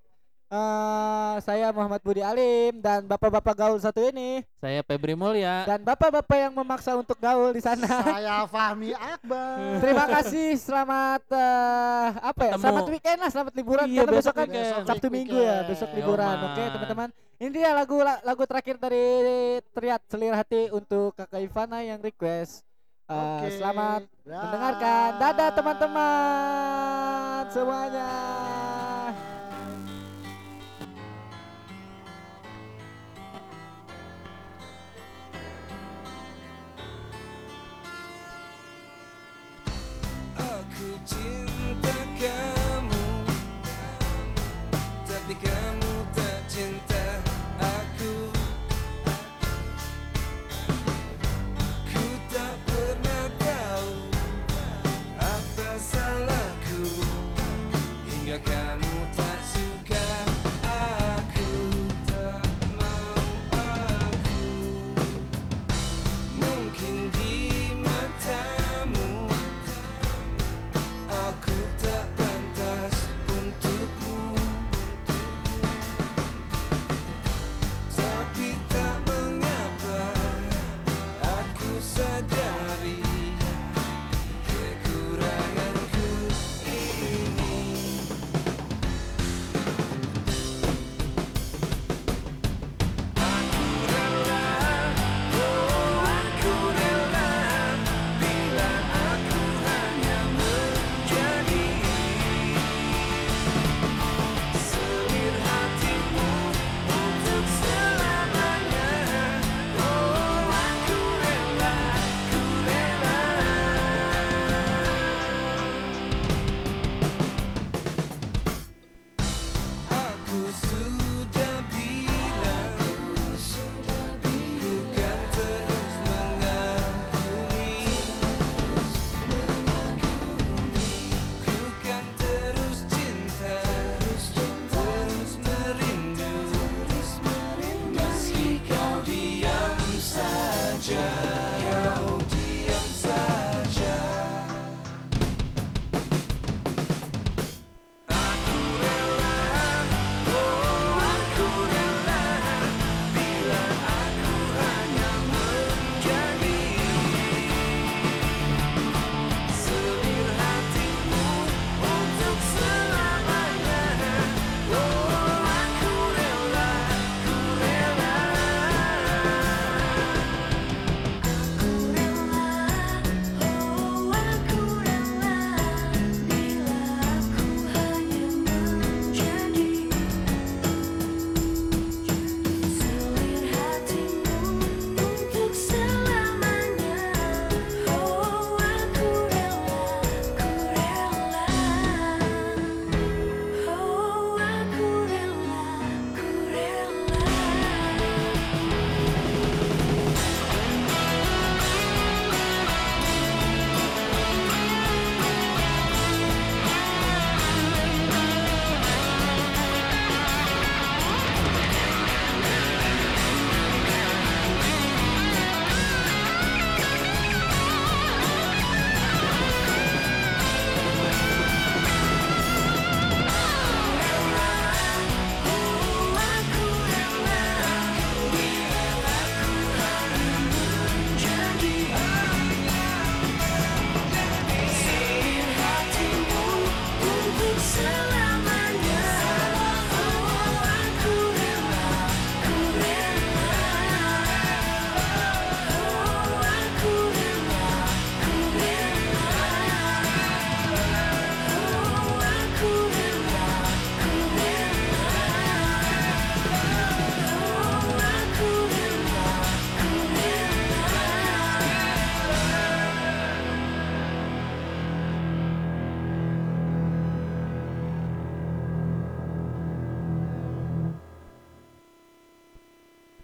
[0.54, 5.66] Eh saya Muhammad Budi Alim dan bapak-bapak gaul satu ini Saya Febri Mulya.
[5.66, 7.88] dan bapak-bapak yang memaksa untuk gaul di sana.
[8.04, 9.58] Saya Fahmi Akbar.
[9.82, 12.52] Terima kasih, selamat eh, apa ya?
[12.54, 12.62] Ketemu.
[12.62, 14.68] Selamat weekend lah, selamat liburan Iya, karena besok besok kan weekend.
[14.70, 15.14] Sabtu Weekend.
[15.16, 16.34] Minggu ya, besok liburan.
[16.36, 16.46] Yoman.
[16.52, 17.08] Oke, teman-teman.
[17.34, 19.04] Ini dia lagu lagu terakhir dari
[19.74, 22.62] Triat Selir Hati untuk Kakak Ivana yang request.
[23.04, 23.60] Eh, Oke.
[23.60, 24.40] Selamat Dah.
[24.48, 25.08] mendengarkan.
[25.20, 28.08] Dadah teman-teman semuanya.